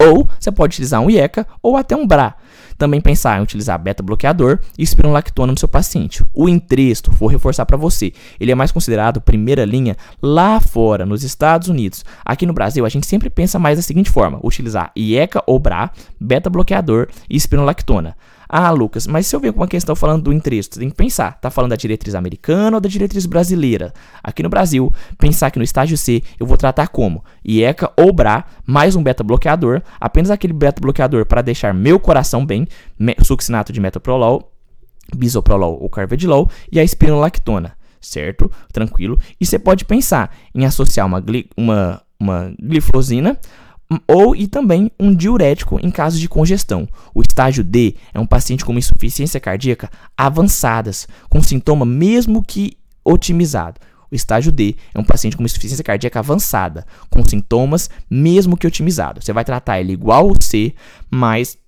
Ou 0.00 0.28
você 0.38 0.52
pode 0.52 0.74
utilizar 0.74 1.00
um 1.00 1.10
IECA 1.10 1.46
ou 1.60 1.76
até 1.76 1.96
um 1.96 2.06
BRA. 2.06 2.34
Também 2.78 3.00
pensar 3.00 3.38
em 3.38 3.42
utilizar 3.42 3.76
beta-bloqueador 3.76 4.60
e 4.78 4.82
espironolactona 4.84 5.52
no 5.52 5.58
seu 5.58 5.66
paciente. 5.66 6.24
O 6.32 6.48
entresto, 6.48 7.10
vou 7.10 7.28
reforçar 7.28 7.66
para 7.66 7.76
você, 7.76 8.12
ele 8.38 8.52
é 8.52 8.54
mais 8.54 8.70
considerado 8.70 9.20
primeira 9.20 9.64
linha 9.64 9.96
lá 10.22 10.60
fora, 10.60 11.04
nos 11.04 11.24
Estados 11.24 11.68
Unidos. 11.68 12.04
Aqui 12.24 12.46
no 12.46 12.52
Brasil, 12.52 12.86
a 12.86 12.88
gente 12.88 13.08
sempre 13.08 13.28
pensa 13.28 13.58
mais 13.58 13.78
da 13.78 13.82
seguinte 13.82 14.10
forma: 14.10 14.38
utilizar 14.44 14.92
IECA 14.96 15.42
ou 15.44 15.58
BRA, 15.58 15.90
beta-bloqueador 16.20 17.08
e 17.28 17.36
espironolactona. 17.36 18.16
Ah, 18.48 18.70
Lucas, 18.70 19.06
mas 19.06 19.26
se 19.26 19.36
eu 19.36 19.40
ver 19.40 19.52
com 19.52 19.60
uma 19.60 19.68
questão 19.68 19.94
falando 19.94 20.22
do 20.22 20.32
entresto, 20.32 20.74
você 20.74 20.80
tem 20.80 20.88
que 20.88 20.96
pensar, 20.96 21.38
tá 21.38 21.50
falando 21.50 21.70
da 21.70 21.76
diretriz 21.76 22.14
americana 22.14 22.78
ou 22.78 22.80
da 22.80 22.88
diretriz 22.88 23.26
brasileira? 23.26 23.92
Aqui 24.22 24.42
no 24.42 24.48
Brasil, 24.48 24.90
pensar 25.18 25.50
que 25.50 25.58
no 25.58 25.64
estágio 25.64 25.98
C 25.98 26.22
eu 26.40 26.46
vou 26.46 26.56
tratar 26.56 26.88
como 26.88 27.22
IECA 27.44 27.92
ou 27.94 28.10
BRA, 28.10 28.44
mais 28.66 28.96
um 28.96 29.02
beta-bloqueador, 29.02 29.82
apenas 30.00 30.30
aquele 30.30 30.54
beta-bloqueador 30.54 31.26
para 31.26 31.42
deixar 31.42 31.74
meu 31.74 32.00
coração 32.00 32.46
bem, 32.46 32.66
succinato 33.22 33.70
de 33.70 33.80
metoprolol, 33.80 34.50
bisoprolol 35.14 35.78
ou 35.80 35.90
carvedilol 35.90 36.50
e 36.72 36.80
a 36.80 36.84
espironolactona, 36.84 37.76
certo? 38.00 38.50
Tranquilo. 38.72 39.18
E 39.38 39.44
você 39.44 39.58
pode 39.58 39.84
pensar 39.84 40.34
em 40.54 40.64
associar 40.64 41.06
uma, 41.06 41.22
uma, 41.54 42.02
uma 42.18 42.54
glifosina 42.58 43.38
ou 44.06 44.36
e 44.36 44.46
também 44.46 44.90
um 45.00 45.14
diurético 45.14 45.78
em 45.82 45.90
caso 45.90 46.18
de 46.18 46.28
congestão. 46.28 46.88
O 47.14 47.22
estágio 47.22 47.64
D 47.64 47.94
é 48.12 48.20
um 48.20 48.26
paciente 48.26 48.64
com 48.64 48.76
insuficiência 48.76 49.40
cardíaca 49.40 49.90
avançadas, 50.16 51.08
com 51.28 51.42
sintoma 51.42 51.86
mesmo 51.86 52.42
que 52.42 52.76
otimizado. 53.04 53.80
O 54.10 54.14
estágio 54.14 54.50
D 54.50 54.76
é 54.94 54.98
um 54.98 55.04
paciente 55.04 55.36
com 55.36 55.44
insuficiência 55.44 55.84
cardíaca 55.84 56.18
avançada, 56.18 56.86
com 57.10 57.26
sintomas 57.26 57.90
mesmo 58.08 58.56
que 58.56 58.66
otimizado. 58.66 59.22
Você 59.22 59.32
vai 59.32 59.44
tratar 59.44 59.80
ele 59.80 59.92
igual 59.92 60.30
o 60.30 60.42
C, 60.42 60.74
mas 61.10 61.58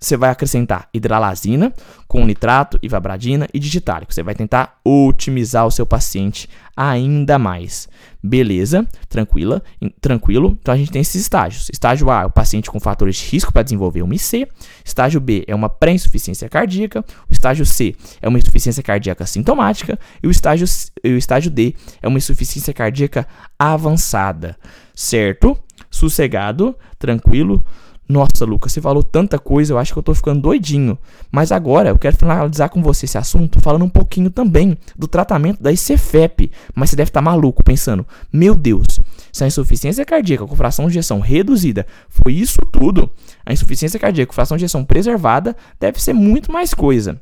você 0.00 0.16
vai 0.16 0.30
acrescentar 0.30 0.88
hidralazina 0.94 1.72
com 2.08 2.24
nitrato, 2.24 2.78
ivabradina 2.82 3.46
e 3.52 3.58
digitálico. 3.58 4.14
Você 4.14 4.22
vai 4.22 4.34
tentar 4.34 4.80
otimizar 4.82 5.66
o 5.66 5.70
seu 5.70 5.84
paciente 5.84 6.48
ainda 6.74 7.38
mais. 7.38 7.86
Beleza? 8.22 8.86
Tranquila, 9.08 9.62
tranquilo. 10.00 10.56
Então 10.60 10.72
a 10.72 10.76
gente 10.76 10.90
tem 10.90 11.02
esses 11.02 11.20
estágios. 11.20 11.68
Estágio 11.70 12.10
A 12.10 12.22
é 12.22 12.24
o 12.24 12.30
paciente 12.30 12.70
com 12.70 12.80
fatores 12.80 13.16
de 13.16 13.26
risco 13.26 13.52
para 13.52 13.62
desenvolver 13.62 14.00
uma 14.02 14.14
IC. 14.14 14.48
Estágio 14.82 15.20
B 15.20 15.44
é 15.46 15.54
uma 15.54 15.68
pré-insuficiência 15.68 16.48
cardíaca. 16.48 17.04
O 17.28 17.32
estágio 17.32 17.66
C 17.66 17.94
é 18.22 18.28
uma 18.28 18.38
insuficiência 18.38 18.82
cardíaca 18.82 19.26
sintomática. 19.26 19.98
E 20.22 20.26
o 20.26 20.30
estágio, 20.30 20.66
o 21.04 21.08
estágio 21.08 21.50
D 21.50 21.74
é 22.00 22.08
uma 22.08 22.18
insuficiência 22.18 22.72
cardíaca 22.72 23.26
avançada. 23.58 24.56
Certo? 24.94 25.58
Sossegado, 25.90 26.74
tranquilo. 26.98 27.64
Nossa, 28.10 28.44
Lucas, 28.44 28.72
você 28.72 28.80
falou 28.80 29.04
tanta 29.04 29.38
coisa, 29.38 29.72
eu 29.72 29.78
acho 29.78 29.92
que 29.92 29.98
eu 30.00 30.02
tô 30.02 30.12
ficando 30.12 30.40
doidinho. 30.40 30.98
Mas 31.30 31.52
agora 31.52 31.90
eu 31.90 31.98
quero 31.98 32.16
finalizar 32.16 32.68
com 32.68 32.82
você 32.82 33.04
esse 33.04 33.16
assunto 33.16 33.60
falando 33.60 33.84
um 33.84 33.88
pouquinho 33.88 34.30
também 34.30 34.76
do 34.98 35.06
tratamento 35.06 35.62
da 35.62 35.70
ICFEP. 35.70 36.50
Mas 36.74 36.90
você 36.90 36.96
deve 36.96 37.10
estar 37.10 37.20
tá 37.20 37.24
maluco 37.24 37.62
pensando: 37.62 38.04
meu 38.32 38.56
Deus, 38.56 38.98
se 39.32 39.44
a 39.44 39.46
insuficiência 39.46 40.04
cardíaca 40.04 40.44
com 40.44 40.56
fração 40.56 40.86
de 40.86 40.94
ejeção 40.94 41.20
reduzida 41.20 41.86
foi 42.08 42.32
isso 42.32 42.58
tudo, 42.72 43.08
a 43.46 43.52
insuficiência 43.52 44.00
cardíaca 44.00 44.30
com 44.30 44.34
fração 44.34 44.56
de 44.56 44.64
ejeção 44.64 44.84
preservada 44.84 45.56
deve 45.78 46.02
ser 46.02 46.12
muito 46.12 46.50
mais 46.50 46.74
coisa. 46.74 47.16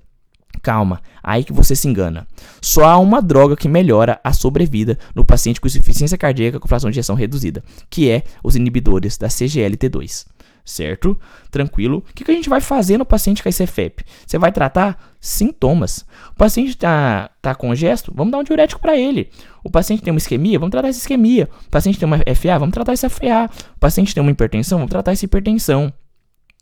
Calma, 0.63 1.03
aí 1.23 1.45
que 1.45 1.53
você 1.53 1.77
se 1.77 1.87
engana. 1.87 2.27
Só 2.63 2.85
há 2.85 2.97
uma 2.97 3.21
droga 3.21 3.55
que 3.55 3.69
melhora 3.69 4.19
a 4.25 4.33
sobrevida 4.33 4.99
no 5.15 5.23
paciente 5.23 5.61
com 5.61 5.69
insuficiência 5.69 6.17
cardíaca 6.17 6.59
com 6.59 6.67
fração 6.67 6.91
de 6.91 6.95
ejeção 6.95 7.15
reduzida, 7.15 7.63
que 7.91 8.09
é 8.09 8.23
os 8.43 8.57
inibidores 8.57 9.19
da 9.19 9.29
CGLT2 9.29 10.38
certo? 10.69 11.19
Tranquilo. 11.51 11.99
O 11.99 12.15
que, 12.15 12.25
que 12.25 12.31
a 12.31 12.35
gente 12.35 12.49
vai 12.49 12.61
fazer 12.61 12.99
no 12.99 13.05
paciente 13.05 13.43
com 13.43 13.49
ICFEP? 13.49 14.05
Você 14.27 14.39
vai 14.39 14.53
tratar 14.53 15.15
sintomas. 15.21 16.05
O 16.33 16.35
paciente 16.37 16.71
está 16.71 17.31
tá 17.41 17.55
com 17.55 17.75
gesto, 17.75 18.13
vamos 18.15 18.33
dar 18.33 18.39
um 18.39 18.45
diurético 18.45 18.81
para 18.81 18.97
ele. 18.97 19.31
O 19.65 19.71
paciente 19.71 20.03
tem 20.03 20.13
uma 20.13 20.19
isquemia, 20.19 20.59
vamos 20.59 20.71
tratar 20.71 20.89
essa 20.89 20.99
isquemia. 20.99 21.49
O 21.67 21.71
paciente 21.71 21.99
tem 21.99 22.07
uma 22.07 22.19
FA, 22.19 22.59
vamos 22.59 22.73
tratar 22.75 22.93
essa 22.93 23.09
FA. 23.09 23.51
O 23.77 23.81
paciente 23.81 24.15
tem 24.15 24.23
uma 24.23 24.31
hipertensão, 24.31 24.79
vamos 24.79 24.91
tratar 24.91 25.13
essa 25.13 25.25
hipertensão. 25.25 25.93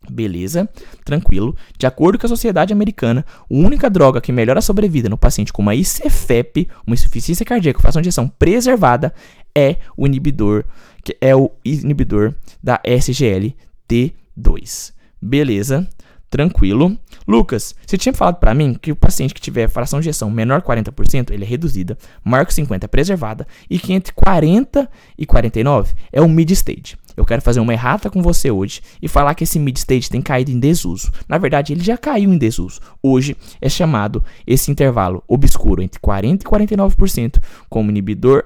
Beleza, 0.08 0.68
tranquilo. 1.04 1.56
De 1.76 1.86
acordo 1.86 2.18
com 2.18 2.26
a 2.26 2.28
Sociedade 2.28 2.72
Americana, 2.72 3.24
a 3.28 3.44
única 3.50 3.90
droga 3.90 4.20
que 4.20 4.30
melhora 4.30 4.60
a 4.60 4.62
sobrevida 4.62 5.08
no 5.08 5.18
paciente 5.18 5.52
com 5.52 5.62
uma 5.62 5.74
ICFEP, 5.74 6.68
uma 6.86 6.94
insuficiência 6.94 7.44
cardíaca 7.44 7.80
fração 7.80 8.00
de 8.00 8.08
injeção 8.08 8.28
preservada, 8.28 9.12
é 9.56 9.76
o 9.96 10.06
inibidor, 10.06 10.64
que 11.02 11.16
é 11.20 11.34
o 11.34 11.50
inibidor 11.64 12.34
da 12.62 12.80
SGL 12.84 13.54
T2. 13.88 14.92
Beleza, 15.20 15.88
tranquilo. 16.30 16.98
Lucas, 17.26 17.74
você 17.84 17.98
tinha 17.98 18.12
falado 18.12 18.36
para 18.36 18.54
mim 18.54 18.76
que 18.80 18.92
o 18.92 18.96
paciente 18.96 19.34
que 19.34 19.40
tiver 19.40 19.68
fração 19.68 20.00
de 20.00 20.08
ejeção 20.08 20.30
menor 20.30 20.62
40%, 20.62 21.30
ele 21.30 21.44
é 21.44 21.46
reduzida, 21.46 21.98
maior 22.22 22.46
que 22.46 22.54
50 22.54 22.84
é 22.84 22.88
preservada, 22.88 23.46
e 23.68 23.78
que 23.78 23.92
entre 23.92 24.12
40 24.12 24.88
e 25.18 25.26
49 25.26 25.94
é 26.12 26.20
o 26.20 26.28
mid 26.28 26.50
stage. 26.52 26.96
eu 27.16 27.24
quero 27.24 27.42
fazer 27.42 27.60
uma 27.60 27.72
errata 27.72 28.10
com 28.10 28.22
você 28.22 28.50
hoje 28.50 28.80
e 29.00 29.08
falar 29.08 29.34
que 29.34 29.44
esse 29.44 29.58
mid 29.58 29.76
stage 29.76 30.10
tem 30.10 30.20
caído 30.20 30.50
em 30.50 30.60
desuso. 30.60 31.10
Na 31.28 31.38
verdade, 31.38 31.72
ele 31.72 31.82
já 31.82 31.96
caiu 31.96 32.32
em 32.32 32.38
desuso. 32.38 32.80
Hoje 33.02 33.36
é 33.60 33.68
chamado 33.68 34.22
esse 34.46 34.70
intervalo 34.70 35.24
obscuro 35.26 35.82
entre 35.82 35.98
40 35.98 36.44
e 36.44 36.48
49% 36.48 37.42
como 37.68 37.90
inibidor 37.90 38.44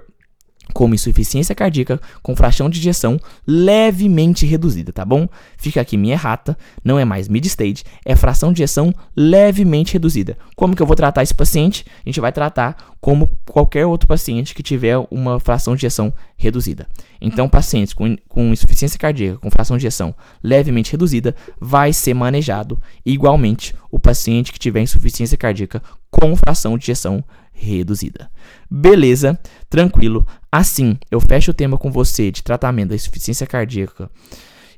como 0.73 0.95
insuficiência 0.95 1.55
cardíaca 1.55 2.01
com 2.23 2.37
fração 2.37 2.69
de 2.69 2.79
ejeção 2.79 3.19
levemente 3.47 4.47
reduzida, 4.47 4.93
tá 4.93 5.05
bom? 5.05 5.29
Fica 5.57 5.81
aqui 5.81 5.97
minha 5.97 6.15
errata, 6.15 6.57
não 6.85 6.99
é 6.99 7.05
mais 7.05 7.29
mid-stage, 7.29 7.85
é 8.05 8.17
fração 8.17 8.53
de 8.53 8.63
ejeção 8.63 8.95
levemente 9.17 9.93
reduzida. 9.93 10.37
Como 10.57 10.75
que 10.75 10.83
eu 10.83 10.87
vou 10.87 10.97
tratar 10.97 11.23
esse 11.23 11.35
paciente? 11.35 11.85
A 12.05 12.09
gente 12.09 12.21
vai 12.21 12.33
tratar 12.33 12.97
como 13.01 13.29
qualquer 13.47 13.87
outro 13.87 14.07
paciente 14.07 14.55
que 14.55 14.63
tiver 14.63 14.97
uma 15.11 15.41
fração 15.41 15.75
de 15.75 15.87
ejeção 15.87 16.13
reduzida. 16.37 16.87
Então, 17.21 17.49
pacientes 17.49 17.93
com, 17.93 18.17
com 18.29 18.53
insuficiência 18.53 18.99
cardíaca 18.99 19.39
com 19.39 19.51
fração 19.51 19.77
de 19.77 19.87
ejeção 19.87 20.15
levemente 20.43 20.93
reduzida 20.93 21.35
vai 21.61 21.93
ser 21.93 22.15
manejado 22.15 22.81
igualmente 23.05 23.75
o 23.91 23.99
paciente 23.99 24.53
que 24.53 24.59
tiver 24.59 24.81
insuficiência 24.81 25.37
cardíaca 25.37 25.83
com 26.11 26.35
fração 26.37 26.77
de 26.77 26.85
ejeção 26.85 27.25
reduzida. 27.53 28.31
Beleza, 28.71 29.39
tranquilo. 29.69 30.27
Assim, 30.51 30.99
eu 31.11 31.21
fecho 31.21 31.51
o 31.51 31.55
tema 31.55 31.79
com 31.79 31.91
você 31.91 32.31
de 32.31 32.43
tratamento 32.43 32.91
da 32.91 32.95
insuficiência 32.95 33.47
cardíaca 33.47 34.11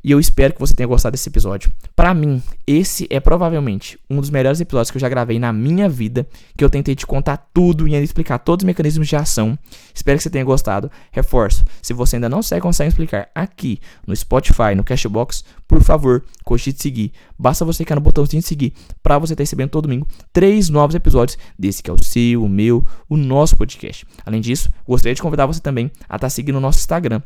e 0.04 0.10
eu 0.10 0.18
espero 0.18 0.52
que 0.52 0.60
você 0.60 0.74
tenha 0.74 0.86
gostado 0.86 1.12
desse 1.12 1.28
episódio. 1.28 1.70
Para 1.94 2.12
mim, 2.12 2.42
esse 2.66 3.06
é 3.10 3.20
provavelmente 3.20 3.98
um 4.10 4.20
dos 4.20 4.30
melhores 4.30 4.60
episódios 4.60 4.90
que 4.90 4.96
eu 4.96 5.00
já 5.00 5.08
gravei 5.08 5.38
na 5.38 5.52
minha 5.52 5.88
vida, 5.88 6.26
que 6.56 6.64
eu 6.64 6.70
tentei 6.70 6.94
te 6.94 7.06
contar 7.06 7.48
tudo 7.52 7.86
e 7.86 7.94
explicar 7.94 8.38
todos 8.38 8.64
os 8.64 8.66
mecanismos 8.66 9.06
de 9.06 9.16
ação. 9.16 9.56
Espero 9.94 10.18
que 10.18 10.24
você 10.24 10.30
tenha 10.30 10.44
gostado. 10.44 10.90
Reforço, 11.10 11.64
se 11.80 11.92
você 11.92 12.16
ainda 12.16 12.28
não 12.28 12.42
segue 12.42 12.62
consegue 12.62 12.88
explicar 12.88 13.28
aqui 13.34 13.78
no 14.06 14.14
Spotify, 14.14 14.74
no 14.76 14.84
Cashbox, 14.84 15.44
por 15.68 15.82
favor, 15.82 16.24
cogite 16.44 16.82
seguir. 16.82 17.12
Basta 17.38 17.64
você 17.64 17.78
clicar 17.78 17.96
no 17.96 18.02
botãozinho 18.02 18.40
de 18.40 18.48
seguir 18.48 18.72
para 19.02 19.18
você 19.18 19.34
estar 19.34 19.42
recebendo 19.42 19.70
todo 19.70 19.82
domingo 19.84 20.06
três 20.32 20.68
novos 20.68 20.94
episódios 20.94 21.38
desse 21.58 21.82
que 21.82 21.90
é 21.90 21.92
o 21.92 22.02
seu, 22.02 22.44
o 22.44 22.48
meu, 22.48 22.86
o 23.08 23.16
nosso 23.16 23.56
podcast. 23.56 24.06
Além 24.24 24.40
disso, 24.40 24.70
gostaria 24.86 25.14
de 25.14 25.22
convidar 25.22 25.46
você 25.46 25.60
também 25.60 25.90
a 26.08 26.16
estar 26.16 26.30
seguindo 26.30 26.56
o 26.56 26.60
nosso 26.60 26.78
Instagram 26.78 27.22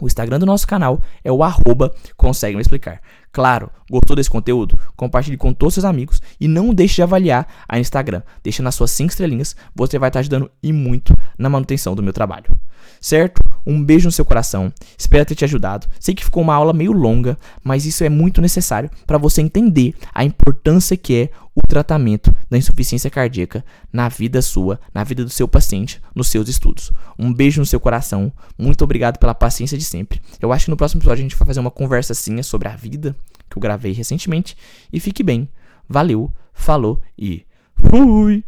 o 0.00 0.06
Instagram 0.06 0.38
do 0.38 0.46
nosso 0.46 0.66
canal 0.66 1.00
é 1.22 1.30
o 1.30 1.42
arroba 1.42 1.92
consegue 2.16 2.56
me 2.56 2.62
explicar. 2.62 3.00
Claro, 3.32 3.70
gostou 3.90 4.16
desse 4.16 4.30
conteúdo? 4.30 4.78
Compartilhe 4.96 5.36
com 5.36 5.52
todos 5.52 5.74
seus 5.74 5.84
amigos 5.84 6.20
e 6.40 6.48
não 6.48 6.72
deixe 6.72 6.96
de 6.96 7.02
avaliar 7.02 7.46
a 7.68 7.78
Instagram. 7.78 8.22
Deixa 8.42 8.62
nas 8.62 8.74
suas 8.74 8.90
5 8.92 9.10
estrelinhas, 9.10 9.54
você 9.74 9.98
vai 9.98 10.08
estar 10.08 10.20
ajudando 10.20 10.50
e 10.62 10.72
muito 10.72 11.14
na 11.38 11.48
manutenção 11.48 11.94
do 11.94 12.02
meu 12.02 12.12
trabalho. 12.12 12.58
Certo? 13.00 13.40
Um 13.66 13.82
beijo 13.84 14.08
no 14.08 14.12
seu 14.12 14.24
coração. 14.24 14.72
Espero 14.96 15.24
ter 15.24 15.34
te 15.34 15.44
ajudado. 15.44 15.86
Sei 16.00 16.14
que 16.14 16.24
ficou 16.24 16.42
uma 16.42 16.54
aula 16.54 16.72
meio 16.72 16.92
longa, 16.92 17.36
mas 17.62 17.84
isso 17.84 18.02
é 18.02 18.08
muito 18.08 18.40
necessário 18.40 18.90
para 19.06 19.18
você 19.18 19.42
entender 19.42 19.94
a 20.14 20.24
importância 20.24 20.96
que 20.96 21.14
é 21.14 21.30
o 21.54 21.60
tratamento 21.66 22.34
da 22.48 22.56
insuficiência 22.56 23.10
cardíaca 23.10 23.64
na 23.92 24.08
vida 24.08 24.40
sua, 24.40 24.80
na 24.94 25.02
vida 25.02 25.24
do 25.24 25.30
seu 25.30 25.48
paciente, 25.48 26.00
nos 26.14 26.28
seus 26.28 26.48
estudos. 26.48 26.92
Um 27.18 27.32
beijo 27.32 27.60
no 27.60 27.66
seu 27.66 27.80
coração. 27.80 28.32
Muito 28.56 28.82
obrigado 28.84 29.18
pela 29.18 29.34
paciência 29.34 29.76
de 29.76 29.84
sempre. 29.84 30.20
Eu 30.40 30.52
acho 30.52 30.66
que 30.66 30.70
no 30.70 30.76
próximo 30.76 31.00
episódio 31.00 31.20
a 31.20 31.28
gente 31.28 31.36
vai 31.36 31.46
fazer 31.46 31.60
uma 31.60 31.70
conversa 31.70 32.12
assim 32.12 32.40
sobre 32.42 32.68
a 32.68 32.76
vida 32.76 33.14
eu 33.58 33.60
gravei 33.60 33.92
recentemente. 33.92 34.56
E 34.92 35.00
fique 35.00 35.22
bem. 35.22 35.48
Valeu, 35.88 36.32
falou 36.52 37.02
e 37.18 37.44
fui! 37.74 38.44